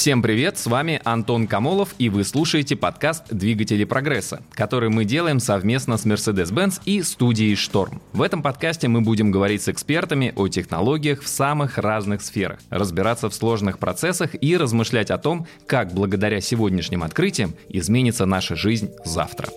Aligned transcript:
Всем 0.00 0.22
привет, 0.22 0.56
с 0.56 0.66
вами 0.66 0.98
Антон 1.04 1.46
Камолов, 1.46 1.94
и 1.98 2.08
вы 2.08 2.24
слушаете 2.24 2.74
подкаст 2.74 3.24
«Двигатели 3.30 3.84
прогресса», 3.84 4.42
который 4.52 4.88
мы 4.88 5.04
делаем 5.04 5.40
совместно 5.40 5.98
с 5.98 6.06
Mercedes-Benz 6.06 6.80
и 6.86 7.02
студией 7.02 7.54
«Шторм». 7.54 8.00
В 8.14 8.22
этом 8.22 8.42
подкасте 8.42 8.88
мы 8.88 9.02
будем 9.02 9.30
говорить 9.30 9.60
с 9.60 9.68
экспертами 9.68 10.32
о 10.36 10.48
технологиях 10.48 11.20
в 11.20 11.28
самых 11.28 11.76
разных 11.76 12.22
сферах, 12.22 12.60
разбираться 12.70 13.28
в 13.28 13.34
сложных 13.34 13.78
процессах 13.78 14.30
и 14.40 14.56
размышлять 14.56 15.10
о 15.10 15.18
том, 15.18 15.46
как 15.66 15.92
благодаря 15.92 16.40
сегодняшним 16.40 17.02
открытиям 17.02 17.54
изменится 17.68 18.24
наша 18.24 18.56
жизнь 18.56 18.90
завтра. 19.04 19.48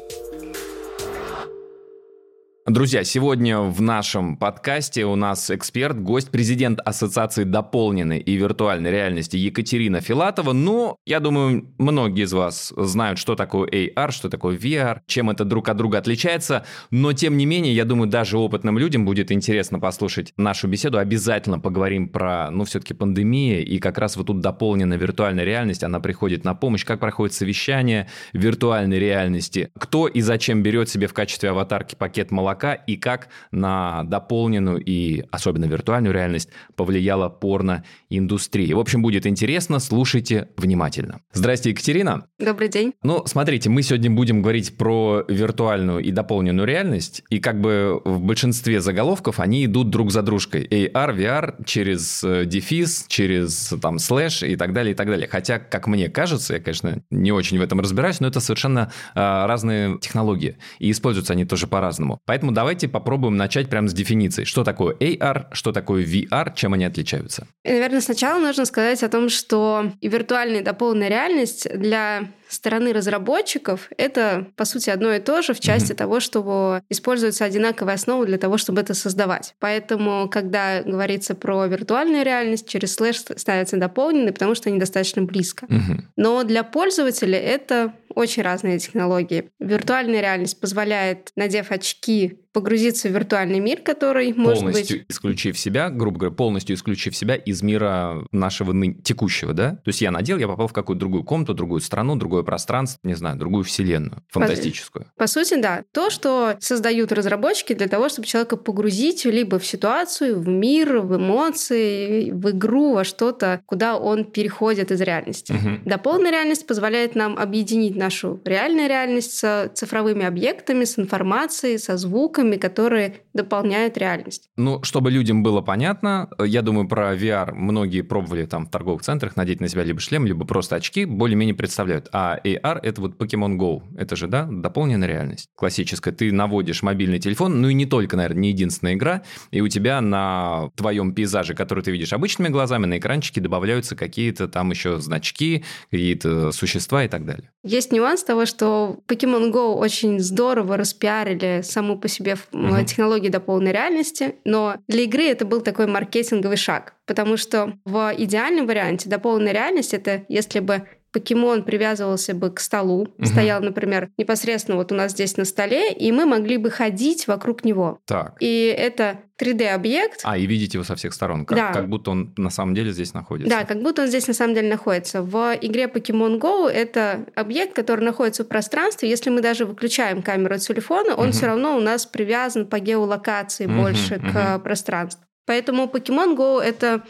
Друзья, 2.65 3.03
сегодня 3.03 3.59
в 3.59 3.81
нашем 3.81 4.37
подкасте 4.37 5.03
у 5.03 5.17
нас 5.17 5.51
эксперт, 5.51 5.99
гость, 5.99 6.31
президент 6.31 6.79
Ассоциации 6.79 7.43
дополненной 7.43 8.19
и 8.19 8.35
виртуальной 8.35 8.89
реальности 8.89 9.35
Екатерина 9.35 9.99
Филатова. 9.99 10.53
Но 10.53 10.95
я 11.05 11.19
думаю, 11.19 11.73
многие 11.77 12.23
из 12.23 12.31
вас 12.31 12.71
знают, 12.77 13.19
что 13.19 13.35
такое 13.35 13.67
AR, 13.69 14.11
что 14.11 14.29
такое 14.29 14.55
VR, 14.55 14.99
чем 15.07 15.29
это 15.29 15.43
друг 15.43 15.67
от 15.67 15.75
друга 15.75 15.97
отличается. 15.97 16.65
Но 16.89 17.11
тем 17.11 17.35
не 17.35 17.45
менее, 17.45 17.75
я 17.75 17.83
думаю, 17.83 18.09
даже 18.09 18.37
опытным 18.37 18.77
людям 18.77 19.03
будет 19.03 19.29
интересно 19.33 19.81
послушать 19.81 20.31
нашу 20.37 20.69
беседу. 20.69 20.99
Обязательно 20.99 21.59
поговорим 21.59 22.07
про, 22.07 22.49
ну, 22.49 22.63
все-таки 22.63 22.93
пандемия 22.93 23.59
и 23.59 23.77
как 23.79 23.97
раз 23.97 24.15
вот 24.15 24.27
тут 24.27 24.39
дополненная 24.39 24.97
виртуальная 24.97 25.43
реальность, 25.43 25.83
она 25.83 25.99
приходит 25.99 26.45
на 26.45 26.55
помощь, 26.55 26.85
как 26.85 27.01
проходит 27.01 27.35
совещание 27.35 28.07
виртуальной 28.31 28.99
реальности, 28.99 29.69
кто 29.77 30.07
и 30.07 30.21
зачем 30.21 30.63
берет 30.63 30.87
себе 30.87 31.07
в 31.07 31.13
качестве 31.13 31.49
аватарки 31.49 31.95
пакет 31.95 32.31
молока 32.31 32.52
молока 32.53 32.73
и 32.73 32.95
как 32.97 33.29
на 33.51 34.03
дополненную 34.03 34.83
и 34.83 35.23
особенно 35.31 35.65
виртуальную 35.65 36.13
реальность 36.13 36.49
повлияла 36.75 37.29
порно-индустрия. 37.29 38.75
В 38.75 38.79
общем, 38.79 39.01
будет 39.01 39.25
интересно, 39.25 39.79
слушайте 39.79 40.49
внимательно. 40.57 41.21
Здрасте, 41.33 41.71
Екатерина. 41.71 42.27
Добрый 42.39 42.69
день. 42.69 42.93
Ну, 43.03 43.23
смотрите, 43.25 43.69
мы 43.69 43.81
сегодня 43.81 44.11
будем 44.11 44.41
говорить 44.41 44.77
про 44.77 45.23
виртуальную 45.27 45.99
и 45.99 46.11
дополненную 46.11 46.67
реальность, 46.67 47.23
и 47.29 47.39
как 47.39 47.59
бы 47.59 48.01
в 48.05 48.21
большинстве 48.21 48.81
заголовков 48.81 49.39
они 49.39 49.65
идут 49.65 49.89
друг 49.89 50.11
за 50.11 50.21
дружкой. 50.21 50.67
AR, 50.67 51.15
VR 51.15 51.65
через 51.65 52.23
э, 52.23 52.45
дефис, 52.45 53.05
через 53.07 53.73
там 53.81 53.99
слэш 53.99 54.43
и 54.43 54.55
так 54.55 54.73
далее, 54.73 54.93
и 54.93 54.95
так 54.95 55.07
далее. 55.07 55.27
Хотя, 55.27 55.59
как 55.59 55.87
мне 55.87 56.09
кажется, 56.09 56.53
я, 56.53 56.59
конечно, 56.59 57.01
не 57.09 57.31
очень 57.31 57.57
в 57.57 57.61
этом 57.61 57.79
разбираюсь, 57.79 58.19
но 58.19 58.27
это 58.27 58.39
совершенно 58.39 58.91
э, 59.15 59.19
разные 59.19 59.97
технологии, 59.99 60.57
и 60.79 60.91
используются 60.91 61.33
они 61.33 61.45
тоже 61.45 61.67
по-разному. 61.67 62.19
Поэтому 62.25 62.42
Поэтому 62.43 62.55
давайте 62.55 62.89
попробуем 62.89 63.37
начать 63.37 63.69
прямо 63.69 63.87
с 63.87 63.93
дефиниции. 63.93 64.43
Что 64.43 64.65
такое 64.65 64.93
AR, 64.95 65.45
что 65.53 65.71
такое 65.71 66.03
VR, 66.03 66.51
чем 66.53 66.73
они 66.73 66.83
отличаются? 66.83 67.47
И, 67.63 67.71
наверное, 67.71 68.01
сначала 68.01 68.37
нужно 68.37 68.65
сказать 68.65 69.01
о 69.01 69.07
том, 69.07 69.29
что 69.29 69.93
виртуальная 70.01 70.59
и 70.59 70.63
дополненная 70.63 71.07
реальность 71.07 71.69
для 71.73 72.33
стороны 72.53 72.93
разработчиков 72.93 73.89
это, 73.97 74.47
по 74.55 74.65
сути, 74.65 74.89
одно 74.89 75.13
и 75.13 75.19
то 75.19 75.41
же 75.41 75.53
в 75.53 75.59
части 75.59 75.91
mm-hmm. 75.91 75.95
того, 75.95 76.19
что 76.19 76.81
используется 76.89 77.45
одинаковая 77.45 77.95
основа 77.95 78.25
для 78.25 78.37
того, 78.37 78.57
чтобы 78.57 78.81
это 78.81 78.93
создавать. 78.93 79.55
Поэтому, 79.59 80.29
когда 80.29 80.83
говорится 80.83 81.35
про 81.35 81.65
виртуальную 81.65 82.23
реальность, 82.23 82.67
через 82.67 82.93
слэш 82.95 83.17
ставятся 83.17 83.77
дополненные, 83.77 84.33
потому 84.33 84.55
что 84.55 84.69
они 84.69 84.79
достаточно 84.79 85.21
близко. 85.23 85.65
Mm-hmm. 85.65 86.01
Но 86.17 86.43
для 86.43 86.63
пользователя 86.63 87.39
это 87.39 87.93
очень 88.15 88.43
разные 88.43 88.79
технологии. 88.79 89.49
Виртуальная 89.59 90.21
реальность 90.21 90.59
позволяет, 90.59 91.31
надев 91.35 91.71
очки, 91.71 92.42
погрузиться 92.53 93.09
в 93.09 93.11
виртуальный 93.11 93.59
мир, 93.59 93.81
который 93.81 94.33
полностью 94.33 94.67
может 94.67 94.89
быть... 94.89 95.05
исключив 95.09 95.57
себя, 95.57 95.89
грубо 95.89 96.19
говоря, 96.19 96.35
полностью 96.35 96.75
исключив 96.75 97.15
себя 97.15 97.35
из 97.35 97.61
мира 97.61 98.25
нашего 98.31 98.71
ны... 98.71 98.93
текущего, 98.93 99.53
да? 99.53 99.71
То 99.71 99.87
есть 99.87 100.01
я 100.01 100.11
надел, 100.11 100.37
я 100.37 100.47
попал 100.47 100.67
в 100.67 100.73
какую-то 100.73 100.99
другую 100.99 101.23
комнату, 101.23 101.53
другую 101.53 101.81
страну, 101.81 102.15
другое 102.15 102.43
пространство, 102.43 102.99
не 103.03 103.15
знаю, 103.15 103.37
другую 103.37 103.63
вселенную, 103.63 104.23
фантастическую. 104.29 105.05
По, 105.17 105.23
по 105.23 105.27
сути, 105.27 105.59
да. 105.59 105.83
То, 105.91 106.09
что 106.09 106.55
создают 106.59 107.11
разработчики 107.11 107.73
для 107.73 107.87
того, 107.87 108.09
чтобы 108.09 108.27
человека 108.27 108.57
погрузить 108.57 109.25
либо 109.25 109.57
в 109.57 109.65
ситуацию, 109.65 110.39
в 110.39 110.47
мир, 110.47 110.99
в 110.99 111.17
эмоции, 111.17 112.31
в 112.31 112.51
игру, 112.51 112.93
во 112.93 113.03
что-то, 113.03 113.61
куда 113.65 113.97
он 113.97 114.25
переходит 114.25 114.91
из 114.91 115.01
реальности. 115.01 115.53
Угу. 115.53 115.89
Дополненная 115.89 116.31
реальность 116.31 116.67
позволяет 116.67 117.15
нам 117.15 117.37
объединить 117.37 117.95
нашу 117.95 118.39
реальную 118.45 118.87
реальность 118.87 119.33
с 119.39 119.71
цифровыми 119.73 120.25
объектами, 120.25 120.83
с 120.85 120.99
информацией, 120.99 121.77
со 121.77 121.97
звуками, 121.97 122.42
штуками, 122.43 122.57
которые 122.57 123.21
дополняют 123.33 123.97
реальность. 123.97 124.49
Ну, 124.57 124.83
чтобы 124.83 125.11
людям 125.11 125.43
было 125.43 125.61
понятно, 125.61 126.29
я 126.39 126.61
думаю, 126.61 126.87
про 126.87 127.15
VR 127.15 127.53
многие 127.53 128.01
пробовали 128.01 128.45
там 128.45 128.65
в 128.65 128.69
торговых 128.69 129.01
центрах 129.01 129.35
надеть 129.35 129.61
на 129.61 129.67
себя 129.67 129.83
либо 129.83 129.99
шлем, 129.99 130.25
либо 130.25 130.45
просто 130.45 130.75
очки, 130.75 131.05
более-менее 131.05 131.55
представляют. 131.55 132.09
А 132.11 132.37
AR— 132.43 132.79
это 132.83 133.01
вот 133.01 133.21
Pokemon 133.21 133.57
Go. 133.57 133.81
Это 133.97 134.15
же, 134.15 134.27
да, 134.27 134.47
дополненная 134.49 135.07
реальность. 135.07 135.47
Классическая. 135.55 136.13
Ты 136.13 136.31
наводишь 136.31 136.83
мобильный 136.83 137.19
телефон, 137.19 137.61
ну 137.61 137.69
и 137.69 137.73
не 137.73 137.85
только, 137.85 138.17
наверное, 138.17 138.41
не 138.41 138.49
единственная 138.49 138.93
игра, 138.93 139.21
и 139.51 139.61
у 139.61 139.67
тебя 139.67 140.01
на 140.01 140.69
твоем 140.75 141.13
пейзаже, 141.13 141.53
который 141.53 141.83
ты 141.83 141.91
видишь 141.91 142.13
обычными 142.13 142.49
глазами, 142.49 142.85
на 142.85 142.97
экранчике 142.97 143.41
добавляются 143.41 143.95
какие-то 143.95 144.47
там 144.47 144.71
еще 144.71 144.99
значки, 144.99 145.63
какие-то 145.89 146.51
существа 146.51 147.03
и 147.05 147.07
так 147.07 147.25
далее. 147.25 147.49
Есть 147.63 147.91
нюанс 147.91 148.23
того, 148.23 148.45
что 148.45 148.99
Pokemon 149.07 149.51
Go 149.51 149.73
очень 149.73 150.19
здорово 150.19 150.77
распиарили 150.77 151.61
саму 151.63 151.97
по 151.97 152.07
себе 152.07 152.32
угу. 152.51 152.83
технологии 152.85 153.29
дополненной 153.29 153.71
реальности, 153.71 154.35
но 154.45 154.75
для 154.87 155.03
игры 155.03 155.23
это 155.23 155.45
был 155.45 155.61
такой 155.61 155.87
маркетинговый 155.87 156.57
шаг, 156.57 156.95
потому 157.05 157.37
что 157.37 157.73
в 157.85 158.13
идеальном 158.17 158.67
варианте 158.67 159.09
дополненная 159.09 159.53
реальность— 159.53 159.93
это 159.95 160.23
если 160.27 160.59
бы 160.59 160.87
покемон 161.13 161.63
привязывался 161.63 162.33
бы 162.33 162.49
к 162.49 162.59
столу, 162.59 163.07
угу. 163.17 163.25
стоял, 163.25 163.61
например, 163.61 164.09
непосредственно 164.17 164.77
вот 164.77 164.91
у 164.91 164.95
нас 164.95 165.11
здесь 165.11 165.37
на 165.37 165.45
столе, 165.45 165.93
и 165.93 166.11
мы 166.11 166.25
могли 166.25 166.57
бы 166.57 166.69
ходить 166.71 167.27
вокруг 167.27 167.63
него. 167.63 167.99
Так. 168.05 168.35
И 168.39 168.75
это 168.77 169.19
3D-объект. 169.39 170.21
А, 170.23 170.37
и 170.37 170.45
видеть 170.45 170.73
его 170.73 170.83
со 170.83 170.95
всех 170.95 171.13
сторон, 171.13 171.45
как, 171.45 171.57
да. 171.57 171.73
как 171.73 171.87
будто 171.87 172.11
он 172.11 172.33
на 172.37 172.49
самом 172.49 172.75
деле 172.75 172.91
здесь 172.91 173.13
находится. 173.13 173.55
Да, 173.55 173.65
как 173.65 173.81
будто 173.81 174.01
он 174.01 174.07
здесь 174.07 174.27
на 174.27 174.33
самом 174.33 174.55
деле 174.55 174.69
находится. 174.69 175.21
В 175.21 175.55
игре 175.61 175.85
Pokemon 175.85 176.39
Go 176.39 176.67
это 176.67 177.25
объект, 177.35 177.73
который 177.73 178.03
находится 178.03 178.43
в 178.43 178.47
пространстве. 178.47 179.09
Если 179.09 179.29
мы 179.29 179.41
даже 179.41 179.65
выключаем 179.65 180.21
камеру 180.21 180.57
телефона, 180.57 181.15
он 181.15 181.27
угу. 181.27 181.33
все 181.33 181.45
равно 181.45 181.77
у 181.77 181.79
нас 181.79 182.05
привязан 182.05 182.65
по 182.65 182.79
геолокации 182.79 183.65
угу, 183.65 183.75
больше 183.75 184.15
угу. 184.15 184.27
к 184.33 184.59
пространству. 184.59 185.23
Поэтому 185.45 185.85
Pokemon 185.85 186.35
Go 186.35 186.61
это 186.61 187.03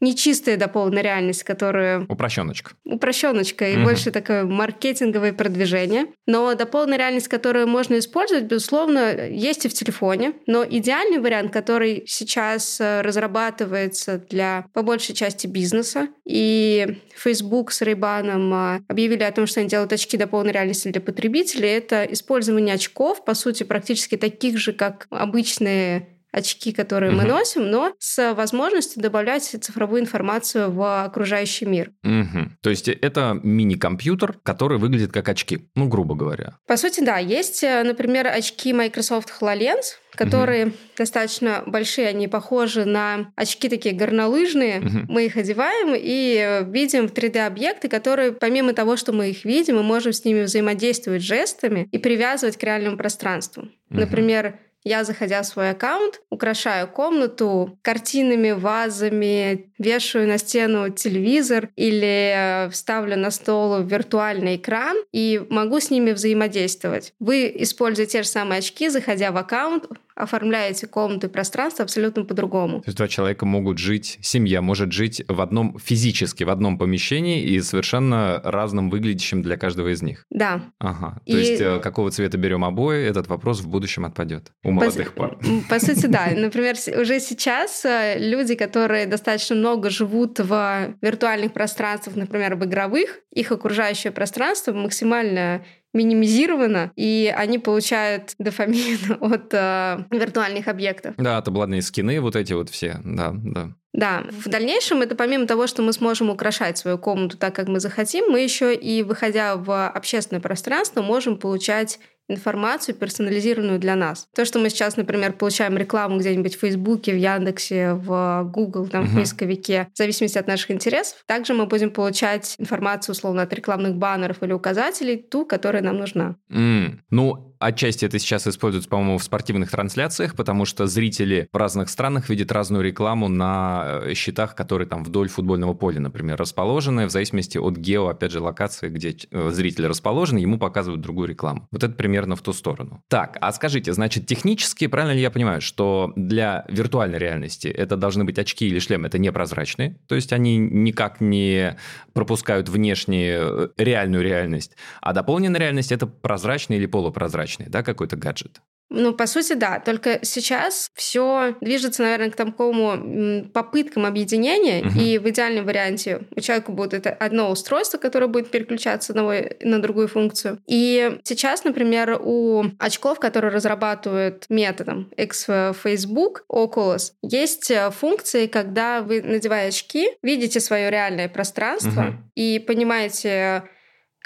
нечистая 0.00 0.56
дополненная 0.56 1.02
реальность, 1.02 1.42
которая... 1.44 2.04
Упрощеночка. 2.08 2.72
Упрощеночка 2.84 3.68
и 3.68 3.76
угу. 3.76 3.84
больше 3.84 4.10
такое 4.10 4.44
маркетинговое 4.44 5.32
продвижение. 5.32 6.06
Но 6.26 6.54
дополненная 6.54 6.98
реальность, 6.98 7.28
которую 7.28 7.66
можно 7.66 7.98
использовать, 7.98 8.44
безусловно, 8.44 9.26
есть 9.26 9.64
и 9.64 9.68
в 9.68 9.74
телефоне. 9.74 10.34
Но 10.46 10.64
идеальный 10.64 11.18
вариант, 11.18 11.52
который 11.52 12.04
сейчас 12.06 12.80
э, 12.80 13.00
разрабатывается 13.00 14.18
для, 14.30 14.66
по 14.72 14.82
большей 14.82 15.14
части, 15.14 15.46
бизнеса, 15.46 16.08
и 16.26 16.98
Facebook 17.14 17.72
с 17.72 17.80
Рейбаном 17.82 18.84
объявили 18.88 19.22
о 19.22 19.32
том, 19.32 19.46
что 19.46 19.60
они 19.60 19.68
делают 19.68 19.92
очки 19.92 20.16
дополненной 20.16 20.52
реальности 20.52 20.88
для 20.88 21.00
потребителей, 21.00 21.70
это 21.70 22.04
использование 22.04 22.74
очков, 22.74 23.24
по 23.24 23.34
сути, 23.34 23.62
практически 23.62 24.16
таких 24.16 24.58
же, 24.58 24.72
как 24.72 25.06
обычные 25.10 26.15
очки, 26.36 26.72
которые 26.72 27.12
угу. 27.12 27.22
мы 27.22 27.24
носим, 27.28 27.70
но 27.70 27.94
с 27.98 28.34
возможностью 28.34 29.02
добавлять 29.02 29.42
цифровую 29.42 30.02
информацию 30.02 30.70
в 30.70 31.04
окружающий 31.04 31.64
мир. 31.64 31.92
Угу. 32.04 32.50
То 32.60 32.70
есть 32.70 32.88
это 32.88 33.40
мини-компьютер, 33.42 34.38
который 34.42 34.78
выглядит 34.78 35.12
как 35.12 35.28
очки, 35.28 35.68
ну, 35.74 35.88
грубо 35.88 36.14
говоря. 36.14 36.58
По 36.66 36.76
сути, 36.76 37.02
да. 37.02 37.18
Есть, 37.18 37.64
э, 37.64 37.82
например, 37.82 38.26
очки 38.26 38.72
Microsoft 38.72 39.32
HoloLens, 39.40 39.96
которые 40.16 40.66
угу. 40.66 40.74
достаточно 40.98 41.62
большие, 41.66 42.08
они 42.08 42.28
похожи 42.28 42.84
на 42.84 43.32
очки 43.36 43.68
такие 43.68 43.94
горнолыжные. 43.94 44.80
Угу. 44.80 44.98
Мы 45.08 45.26
их 45.26 45.36
одеваем 45.36 45.94
и 45.96 46.64
видим 46.70 47.08
в 47.08 47.12
3D-объекты, 47.12 47.88
которые, 47.88 48.32
помимо 48.32 48.74
того, 48.74 48.96
что 48.96 49.12
мы 49.12 49.30
их 49.30 49.44
видим, 49.44 49.76
мы 49.76 49.82
можем 49.82 50.12
с 50.12 50.24
ними 50.24 50.42
взаимодействовать 50.42 51.22
жестами 51.22 51.88
и 51.92 51.98
привязывать 51.98 52.56
к 52.58 52.62
реальному 52.62 52.96
пространству. 52.96 53.62
Угу. 53.90 54.00
Например, 54.00 54.58
я, 54.86 55.02
заходя 55.02 55.42
в 55.42 55.46
свой 55.46 55.70
аккаунт, 55.70 56.20
украшаю 56.30 56.86
комнату 56.86 57.76
картинами, 57.82 58.52
вазами, 58.52 59.72
вешаю 59.78 60.28
на 60.28 60.38
стену 60.38 60.90
телевизор 60.90 61.70
или 61.74 62.32
э, 62.66 62.70
вставлю 62.70 63.16
на 63.16 63.32
стол 63.32 63.82
виртуальный 63.82 64.54
экран 64.54 64.96
и 65.12 65.44
могу 65.50 65.80
с 65.80 65.90
ними 65.90 66.12
взаимодействовать. 66.12 67.14
Вы 67.18 67.52
используете 67.56 68.12
те 68.12 68.22
же 68.22 68.28
самые 68.28 68.60
очки, 68.60 68.88
заходя 68.88 69.32
в 69.32 69.36
аккаунт, 69.36 69.86
оформляете 70.16 70.86
комнату 70.86 71.26
и 71.26 71.30
пространство 71.30 71.84
абсолютно 71.84 72.24
по-другому. 72.24 72.80
То 72.80 72.88
есть 72.88 72.96
два 72.96 73.06
человека 73.06 73.44
могут 73.44 73.78
жить, 73.78 74.18
семья 74.22 74.62
может 74.62 74.92
жить 74.92 75.22
в 75.28 75.40
одном 75.40 75.78
физически, 75.78 76.42
в 76.44 76.50
одном 76.50 76.78
помещении 76.78 77.42
и 77.42 77.60
совершенно 77.60 78.40
разным 78.42 78.90
выглядящим 78.90 79.42
для 79.42 79.56
каждого 79.56 79.92
из 79.92 80.02
них. 80.02 80.24
Да. 80.30 80.62
Ага. 80.78 81.20
И... 81.26 81.32
То 81.32 81.38
есть 81.38 81.60
э, 81.60 81.80
какого 81.80 82.10
цвета 82.10 82.38
берем 82.38 82.64
обои, 82.64 83.04
этот 83.04 83.28
вопрос 83.28 83.60
в 83.60 83.68
будущем 83.68 84.06
отпадет 84.06 84.52
у 84.64 84.70
молодых 84.70 85.12
по... 85.12 85.28
пар. 85.28 85.38
По 85.68 85.78
сути, 85.78 86.06
да. 86.06 86.28
Например, 86.36 86.74
уже 86.98 87.20
сейчас 87.20 87.84
э, 87.84 88.16
люди, 88.18 88.54
которые 88.54 89.06
достаточно 89.06 89.54
много 89.54 89.90
живут 89.90 90.40
в 90.40 90.94
виртуальных 91.02 91.52
пространствах, 91.52 92.16
например, 92.16 92.56
в 92.56 92.64
игровых, 92.64 93.20
их 93.32 93.52
окружающее 93.52 94.12
пространство 94.12 94.72
максимально 94.72 95.62
минимизировано, 95.96 96.92
и 96.94 97.32
они 97.36 97.58
получают 97.58 98.34
дофамин 98.38 98.98
от 99.20 99.52
э, 99.52 100.04
виртуальных 100.10 100.68
объектов. 100.68 101.14
Да, 101.16 101.40
таблетные 101.42 101.82
скины, 101.82 102.20
вот 102.20 102.36
эти 102.36 102.52
вот 102.52 102.70
все, 102.70 103.00
да, 103.04 103.32
да. 103.34 103.72
Да, 103.92 104.24
в 104.30 104.48
дальнейшем 104.50 105.00
это 105.00 105.14
помимо 105.14 105.46
того, 105.46 105.66
что 105.66 105.80
мы 105.82 105.94
сможем 105.94 106.28
украшать 106.28 106.76
свою 106.76 106.98
комнату 106.98 107.38
так, 107.38 107.54
как 107.54 107.66
мы 107.66 107.80
захотим, 107.80 108.26
мы 108.30 108.40
еще 108.40 108.74
и, 108.74 109.02
выходя 109.02 109.56
в 109.56 109.88
общественное 109.88 110.42
пространство, 110.42 111.00
можем 111.00 111.38
получать 111.38 111.98
информацию 112.28 112.94
персонализированную 112.94 113.78
для 113.78 113.96
нас. 113.96 114.28
То, 114.34 114.44
что 114.44 114.58
мы 114.58 114.70
сейчас, 114.70 114.96
например, 114.96 115.32
получаем 115.32 115.76
рекламу 115.76 116.18
где-нибудь 116.18 116.56
в 116.56 116.60
Фейсбуке, 116.60 117.12
в 117.12 117.16
Яндексе, 117.16 117.92
в 117.92 118.44
Google, 118.52 118.88
там, 118.88 119.04
uh-huh. 119.04 119.08
в 119.08 119.14
поисковике, 119.14 119.88
в 119.94 119.98
зависимости 119.98 120.38
от 120.38 120.46
наших 120.46 120.70
интересов, 120.70 121.22
также 121.26 121.54
мы 121.54 121.66
будем 121.66 121.90
получать 121.90 122.54
информацию, 122.58 123.12
условно, 123.12 123.42
от 123.42 123.52
рекламных 123.52 123.96
баннеров 123.96 124.42
или 124.42 124.52
указателей, 124.52 125.16
ту, 125.16 125.44
которая 125.44 125.82
нам 125.82 125.98
нужна. 125.98 126.36
Mm. 126.50 126.98
Ну, 127.10 127.55
отчасти 127.58 128.04
это 128.04 128.18
сейчас 128.18 128.46
используется, 128.46 128.88
по-моему, 128.88 129.18
в 129.18 129.22
спортивных 129.22 129.70
трансляциях, 129.70 130.34
потому 130.34 130.64
что 130.64 130.86
зрители 130.86 131.48
в 131.52 131.56
разных 131.56 131.88
странах 131.88 132.28
видят 132.28 132.52
разную 132.52 132.84
рекламу 132.84 133.28
на 133.28 134.00
э, 134.02 134.14
счетах, 134.14 134.54
которые 134.54 134.86
там 134.88 135.04
вдоль 135.04 135.28
футбольного 135.28 135.74
поля, 135.74 136.00
например, 136.00 136.36
расположены, 136.36 137.06
в 137.06 137.10
зависимости 137.10 137.58
от 137.58 137.76
гео, 137.76 138.08
опять 138.08 138.32
же, 138.32 138.40
локации, 138.40 138.88
где 138.88 139.16
э, 139.30 139.50
зритель 139.50 139.86
расположен, 139.86 140.36
ему 140.36 140.58
показывают 140.58 141.00
другую 141.00 141.28
рекламу. 141.28 141.66
Вот 141.70 141.82
это 141.82 141.94
примерно 141.94 142.36
в 142.36 142.42
ту 142.42 142.52
сторону. 142.52 143.02
Так, 143.08 143.38
а 143.40 143.52
скажите, 143.52 143.92
значит, 143.92 144.26
технически, 144.26 144.86
правильно 144.86 145.14
ли 145.14 145.20
я 145.20 145.30
понимаю, 145.30 145.60
что 145.60 146.12
для 146.16 146.64
виртуальной 146.68 147.18
реальности 147.18 147.68
это 147.68 147.96
должны 147.96 148.24
быть 148.24 148.38
очки 148.38 148.66
или 148.66 148.78
шлем, 148.78 149.04
это 149.04 149.18
непрозрачные, 149.18 149.98
то 150.06 150.14
есть 150.14 150.32
они 150.32 150.58
никак 150.58 151.20
не 151.20 151.76
пропускают 152.12 152.68
внешнюю 152.68 153.72
э, 153.78 153.82
реальную 153.82 154.22
реальность, 154.22 154.76
а 155.00 155.12
дополненная 155.12 155.60
реальность 155.60 155.92
это 155.92 156.06
прозрачный 156.06 156.76
или 156.76 156.86
полупрозрачный 156.86 157.45
прозрачный, 157.46 157.66
да, 157.68 157.82
какой-то 157.82 158.16
гаджет. 158.16 158.60
Ну, 158.88 159.12
по 159.12 159.26
сути, 159.26 159.54
да. 159.54 159.80
Только 159.80 160.20
сейчас 160.22 160.90
все 160.94 161.56
движется, 161.60 162.02
наверное, 162.02 162.30
к 162.30 162.36
такому 162.36 163.44
попыткам 163.52 164.06
объединения. 164.06 164.86
Угу. 164.86 165.00
И 165.00 165.18
в 165.18 165.28
идеальном 165.28 165.64
варианте 165.64 166.20
у 166.36 166.40
человека 166.40 166.70
будет 166.70 166.94
это 166.94 167.10
одно 167.10 167.50
устройство, 167.50 167.98
которое 167.98 168.28
будет 168.28 168.48
переключаться 168.52 169.12
на, 169.12 169.42
на 169.60 169.82
другую 169.82 170.06
функцию. 170.06 170.60
И 170.68 171.18
сейчас, 171.24 171.64
например, 171.64 172.20
у 172.22 172.66
очков, 172.78 173.18
которые 173.18 173.52
разрабатывают 173.52 174.46
методом 174.48 175.10
X 175.16 175.46
Facebook, 175.82 176.44
Oculus, 176.48 177.10
есть 177.22 177.72
э, 177.72 177.90
функции, 177.90 178.46
когда 178.46 179.02
вы, 179.02 179.20
надевая 179.20 179.68
очки, 179.68 180.10
видите 180.22 180.60
свое 180.60 180.90
реальное 180.90 181.28
пространство 181.28 182.02
угу. 182.02 182.16
и 182.36 182.60
понимаете, 182.60 183.64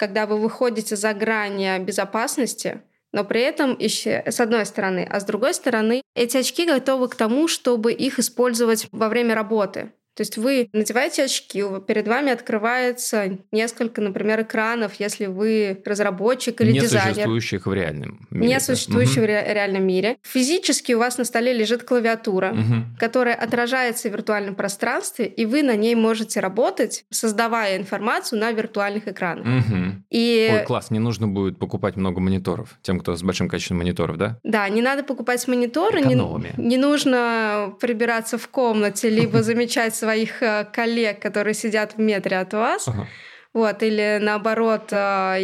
когда 0.01 0.25
вы 0.25 0.37
выходите 0.37 0.95
за 0.95 1.13
грани 1.13 1.77
безопасности, 1.79 2.81
но 3.11 3.23
при 3.23 3.41
этом 3.41 3.77
еще 3.77 4.23
с 4.25 4.39
одной 4.39 4.65
стороны, 4.65 5.07
а 5.09 5.19
с 5.19 5.25
другой 5.25 5.53
стороны, 5.53 6.01
эти 6.15 6.37
очки 6.37 6.65
готовы 6.65 7.09
к 7.09 7.15
тому, 7.15 7.47
чтобы 7.47 7.93
их 7.93 8.19
использовать 8.19 8.87
во 8.91 9.09
время 9.09 9.35
работы. 9.35 9.91
То 10.15 10.21
есть 10.21 10.37
вы 10.37 10.69
надеваете 10.73 11.23
очки, 11.23 11.63
перед 11.87 12.07
вами 12.07 12.31
открывается 12.31 13.37
несколько, 13.51 14.01
например, 14.01 14.41
экранов, 14.41 14.93
если 14.99 15.25
вы 15.27 15.81
разработчик 15.85 16.59
или 16.61 16.73
не 16.73 16.79
дизайнер. 16.79 17.07
Не 17.07 17.13
существующих 17.13 17.65
в 17.65 17.73
реальном 17.73 18.27
мире. 18.29 18.47
Не 18.47 18.59
существующих 18.59 19.17
угу. 19.17 19.23
в 19.23 19.25
ре- 19.25 19.53
реальном 19.53 19.83
мире. 19.85 20.17
Физически 20.23 20.93
у 20.93 20.99
вас 20.99 21.17
на 21.17 21.23
столе 21.23 21.53
лежит 21.53 21.83
клавиатура, 21.83 22.51
угу. 22.51 22.99
которая 22.99 23.35
отражается 23.35 24.09
в 24.09 24.11
виртуальном 24.11 24.55
пространстве, 24.55 25.27
и 25.27 25.45
вы 25.45 25.63
на 25.63 25.75
ней 25.75 25.95
можете 25.95 26.39
работать, 26.39 27.05
создавая 27.09 27.77
информацию 27.77 28.39
на 28.39 28.51
виртуальных 28.51 29.07
экранах. 29.07 29.45
Угу. 29.45 30.03
И... 30.09 30.49
Ой, 30.51 30.65
класс, 30.65 30.91
не 30.91 30.99
нужно 30.99 31.27
будет 31.27 31.57
покупать 31.57 31.95
много 31.95 32.19
мониторов 32.19 32.77
тем, 32.81 32.99
кто 32.99 33.15
с 33.15 33.23
большим 33.23 33.47
количеством 33.47 33.77
мониторов, 33.77 34.17
да? 34.17 34.39
Да, 34.43 34.67
не 34.67 34.81
надо 34.81 35.03
покупать 35.03 35.47
мониторы, 35.47 36.01
не, 36.01 36.15
не 36.57 36.77
нужно 36.77 37.73
прибираться 37.79 38.37
в 38.37 38.47
комнате, 38.49 39.09
либо 39.09 39.41
замечать 39.43 40.00
своих 40.01 40.41
э, 40.41 40.65
коллег, 40.73 41.21
которые 41.21 41.53
сидят 41.53 41.93
в 41.95 41.99
метре 41.99 42.39
от 42.39 42.53
вас. 42.53 42.87
Ага. 42.87 43.07
Вот, 43.53 43.83
или 43.83 44.19
наоборот, 44.21 44.89
э, 44.91 44.95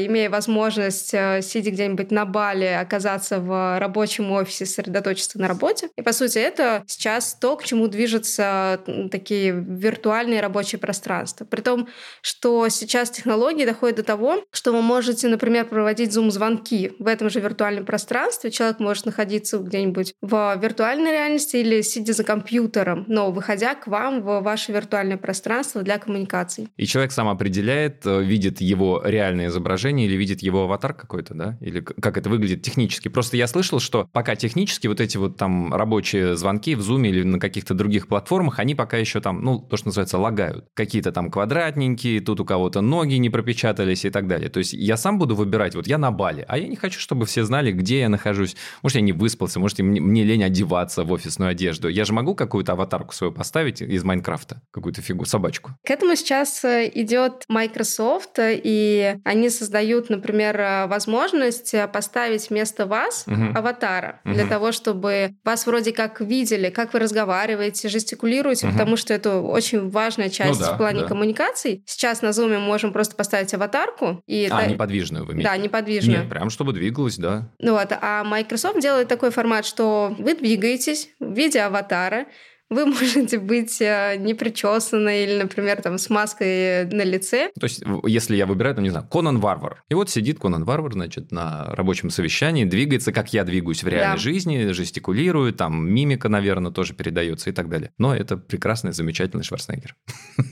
имея 0.05 0.29
возможность, 0.29 1.13
э, 1.13 1.41
сидя 1.41 1.71
где-нибудь 1.71 2.11
на 2.11 2.25
Бали, 2.25 2.65
оказаться 2.65 3.39
в 3.39 3.79
рабочем 3.79 4.31
офисе, 4.31 4.65
сосредоточиться 4.65 5.39
на 5.39 5.47
работе. 5.47 5.89
И, 5.97 6.01
по 6.01 6.13
сути, 6.13 6.37
это 6.37 6.83
сейчас 6.87 7.35
то, 7.35 7.57
к 7.57 7.63
чему 7.63 7.87
движутся 7.87 8.79
такие 9.11 9.51
виртуальные 9.51 10.41
рабочие 10.41 10.79
пространства. 10.79 11.45
При 11.45 11.61
том, 11.61 11.87
что 12.21 12.69
сейчас 12.69 13.09
технологии 13.09 13.65
доходят 13.65 13.97
до 13.97 14.03
того, 14.03 14.43
что 14.51 14.71
вы 14.71 14.81
можете, 14.81 15.27
например, 15.27 15.65
проводить 15.65 16.13
зум-звонки 16.13 16.93
в 16.99 17.07
этом 17.07 17.29
же 17.29 17.39
виртуальном 17.39 17.85
пространстве. 17.85 18.51
Человек 18.51 18.79
может 18.79 19.05
находиться 19.05 19.57
где-нибудь 19.57 20.13
в 20.21 20.57
виртуальной 20.61 21.11
реальности 21.11 21.57
или 21.57 21.81
сидя 21.81 22.13
за 22.13 22.23
компьютером, 22.23 23.05
но 23.07 23.31
выходя 23.31 23.75
к 23.75 23.87
вам 23.87 24.21
в 24.21 24.39
ваше 24.41 24.71
виртуальное 24.71 25.17
пространство 25.17 25.81
для 25.81 25.97
коммуникаций. 25.97 26.69
И 26.77 26.85
человек 26.85 27.11
сам 27.11 27.27
определяет, 27.27 27.96
э, 28.05 28.23
видит 28.23 28.61
его 28.61 29.01
реальное 29.03 29.47
изображение 29.47 30.07
или 30.07 30.15
видит 30.15 30.41
его 30.41 30.63
аватар 30.63 30.93
какой-то, 30.93 31.33
да? 31.33 31.57
Или 31.61 31.79
как 31.79 32.17
это 32.17 32.29
выглядит 32.29 32.61
технически. 32.61 33.07
Просто 33.07 33.37
я 33.37 33.47
слышал, 33.47 33.79
что 33.79 34.07
пока 34.11 34.35
технически 34.35 34.87
вот 34.87 35.01
эти 35.01 35.17
вот 35.17 35.37
там 35.37 35.73
рабочие 35.73 36.35
звонки 36.35 36.75
в 36.75 36.79
Zoom 36.79 37.07
или 37.07 37.23
на 37.23 37.39
каких-то 37.39 37.73
других 37.73 38.07
платформах, 38.07 38.59
они 38.59 38.75
пока 38.75 38.97
еще 38.97 39.19
там, 39.21 39.41
ну, 39.41 39.59
то, 39.59 39.77
что 39.77 39.87
называется, 39.87 40.17
лагают. 40.17 40.65
Какие-то 40.73 41.11
там 41.11 41.31
квадратненькие, 41.31 42.21
тут 42.21 42.39
у 42.39 42.45
кого-то 42.45 42.81
ноги 42.81 43.15
не 43.15 43.29
пропечатались 43.29 44.05
и 44.05 44.09
так 44.09 44.27
далее. 44.27 44.49
То 44.49 44.59
есть 44.59 44.73
я 44.73 44.97
сам 44.97 45.19
буду 45.19 45.35
выбирать, 45.35 45.75
вот 45.75 45.87
я 45.87 45.97
на 45.97 46.11
Бали, 46.11 46.45
а 46.47 46.57
я 46.57 46.67
не 46.67 46.75
хочу, 46.75 46.99
чтобы 46.99 47.25
все 47.25 47.43
знали, 47.43 47.71
где 47.71 47.99
я 47.99 48.09
нахожусь. 48.09 48.55
Может, 48.83 48.97
я 48.97 49.01
не 49.01 49.13
выспался, 49.13 49.59
может, 49.59 49.79
мне, 49.79 49.99
мне 49.99 50.23
лень 50.23 50.43
одеваться 50.43 51.03
в 51.03 51.11
офисную 51.11 51.51
одежду. 51.51 51.87
Я 51.87 52.05
же 52.05 52.13
могу 52.13 52.35
какую-то 52.35 52.73
аватарку 52.73 53.13
свою 53.13 53.33
поставить 53.33 53.81
из 53.81 54.03
Майнкрафта, 54.03 54.61
какую-то 54.71 55.01
фигу, 55.01 55.25
собачку. 55.25 55.71
К 55.85 55.91
этому 55.91 56.15
сейчас 56.15 56.63
э, 56.63 56.89
идет 56.93 57.43
Microsoft 57.47 57.86
Microsoft, 57.87 58.37
и 58.39 59.15
они 59.23 59.49
создают, 59.49 60.09
например, 60.09 60.87
возможность 60.87 61.73
поставить 61.91 62.49
вместо 62.49 62.85
вас 62.85 63.25
угу. 63.27 63.53
аватара 63.55 64.19
угу. 64.25 64.33
для 64.33 64.45
того, 64.45 64.71
чтобы 64.71 65.35
вас 65.43 65.65
вроде 65.65 65.91
как 65.91 66.21
видели, 66.21 66.69
как 66.69 66.93
вы 66.93 66.99
разговариваете, 66.99 67.89
жестикулируете, 67.89 68.67
угу. 68.67 68.73
потому 68.73 68.97
что 68.97 69.13
это 69.13 69.39
очень 69.39 69.89
важная 69.89 70.29
часть 70.29 70.59
ну, 70.59 70.65
да, 70.65 70.73
в 70.73 70.77
плане 70.77 71.01
да. 71.01 71.07
коммуникаций. 71.07 71.83
Сейчас 71.85 72.21
на 72.21 72.27
Zoom 72.27 72.49
мы 72.49 72.59
можем 72.59 72.93
просто 72.93 73.15
поставить 73.15 73.53
аватарку. 73.53 74.21
И 74.27 74.47
а, 74.51 74.61
да, 74.61 74.67
неподвижную 74.67 75.25
вы 75.25 75.33
имеете? 75.33 75.49
Да, 75.49 75.57
неподвижную. 75.57 76.19
Нет, 76.19 76.29
прям 76.29 76.49
чтобы 76.49 76.73
двигалась, 76.73 77.17
да. 77.17 77.49
Ну 77.59 77.73
вот, 77.73 77.91
а 77.91 78.23
Microsoft 78.23 78.79
делает 78.79 79.07
такой 79.07 79.31
формат, 79.31 79.65
что 79.65 80.15
вы 80.17 80.35
двигаетесь 80.35 81.09
в 81.19 81.33
виде 81.33 81.61
аватара, 81.61 82.25
вы 82.69 82.85
можете 82.85 83.39
быть 83.39 83.81
э, 83.81 84.17
непричесанной 84.17 85.23
или, 85.23 85.41
например, 85.41 85.81
там, 85.81 85.97
с 85.97 86.09
маской 86.09 86.85
на 86.85 87.03
лице. 87.03 87.51
То 87.59 87.65
есть, 87.65 87.83
если 88.05 88.35
я 88.35 88.45
выбираю, 88.45 88.75
там, 88.75 88.83
не 88.83 88.89
знаю, 88.89 89.07
Конан 89.07 89.39
Варвар. 89.39 89.83
И 89.89 89.93
вот 89.93 90.09
сидит 90.09 90.39
Конан 90.39 90.63
Варвар, 90.63 90.93
значит, 90.93 91.31
на 91.31 91.65
рабочем 91.75 92.09
совещании, 92.09 92.65
двигается, 92.65 93.11
как 93.11 93.33
я 93.33 93.43
двигаюсь 93.43 93.83
в 93.83 93.87
реальной 93.87 94.15
да. 94.15 94.21
жизни, 94.21 94.71
жестикулирует, 94.71 95.57
там, 95.57 95.89
мимика, 95.89 96.29
наверное, 96.29 96.71
тоже 96.71 96.93
передается 96.93 97.49
и 97.49 97.53
так 97.53 97.69
далее. 97.69 97.91
Но 97.97 98.15
это 98.15 98.37
прекрасный, 98.37 98.91
замечательный 98.91 99.43
Шварценеггер. 99.43 99.95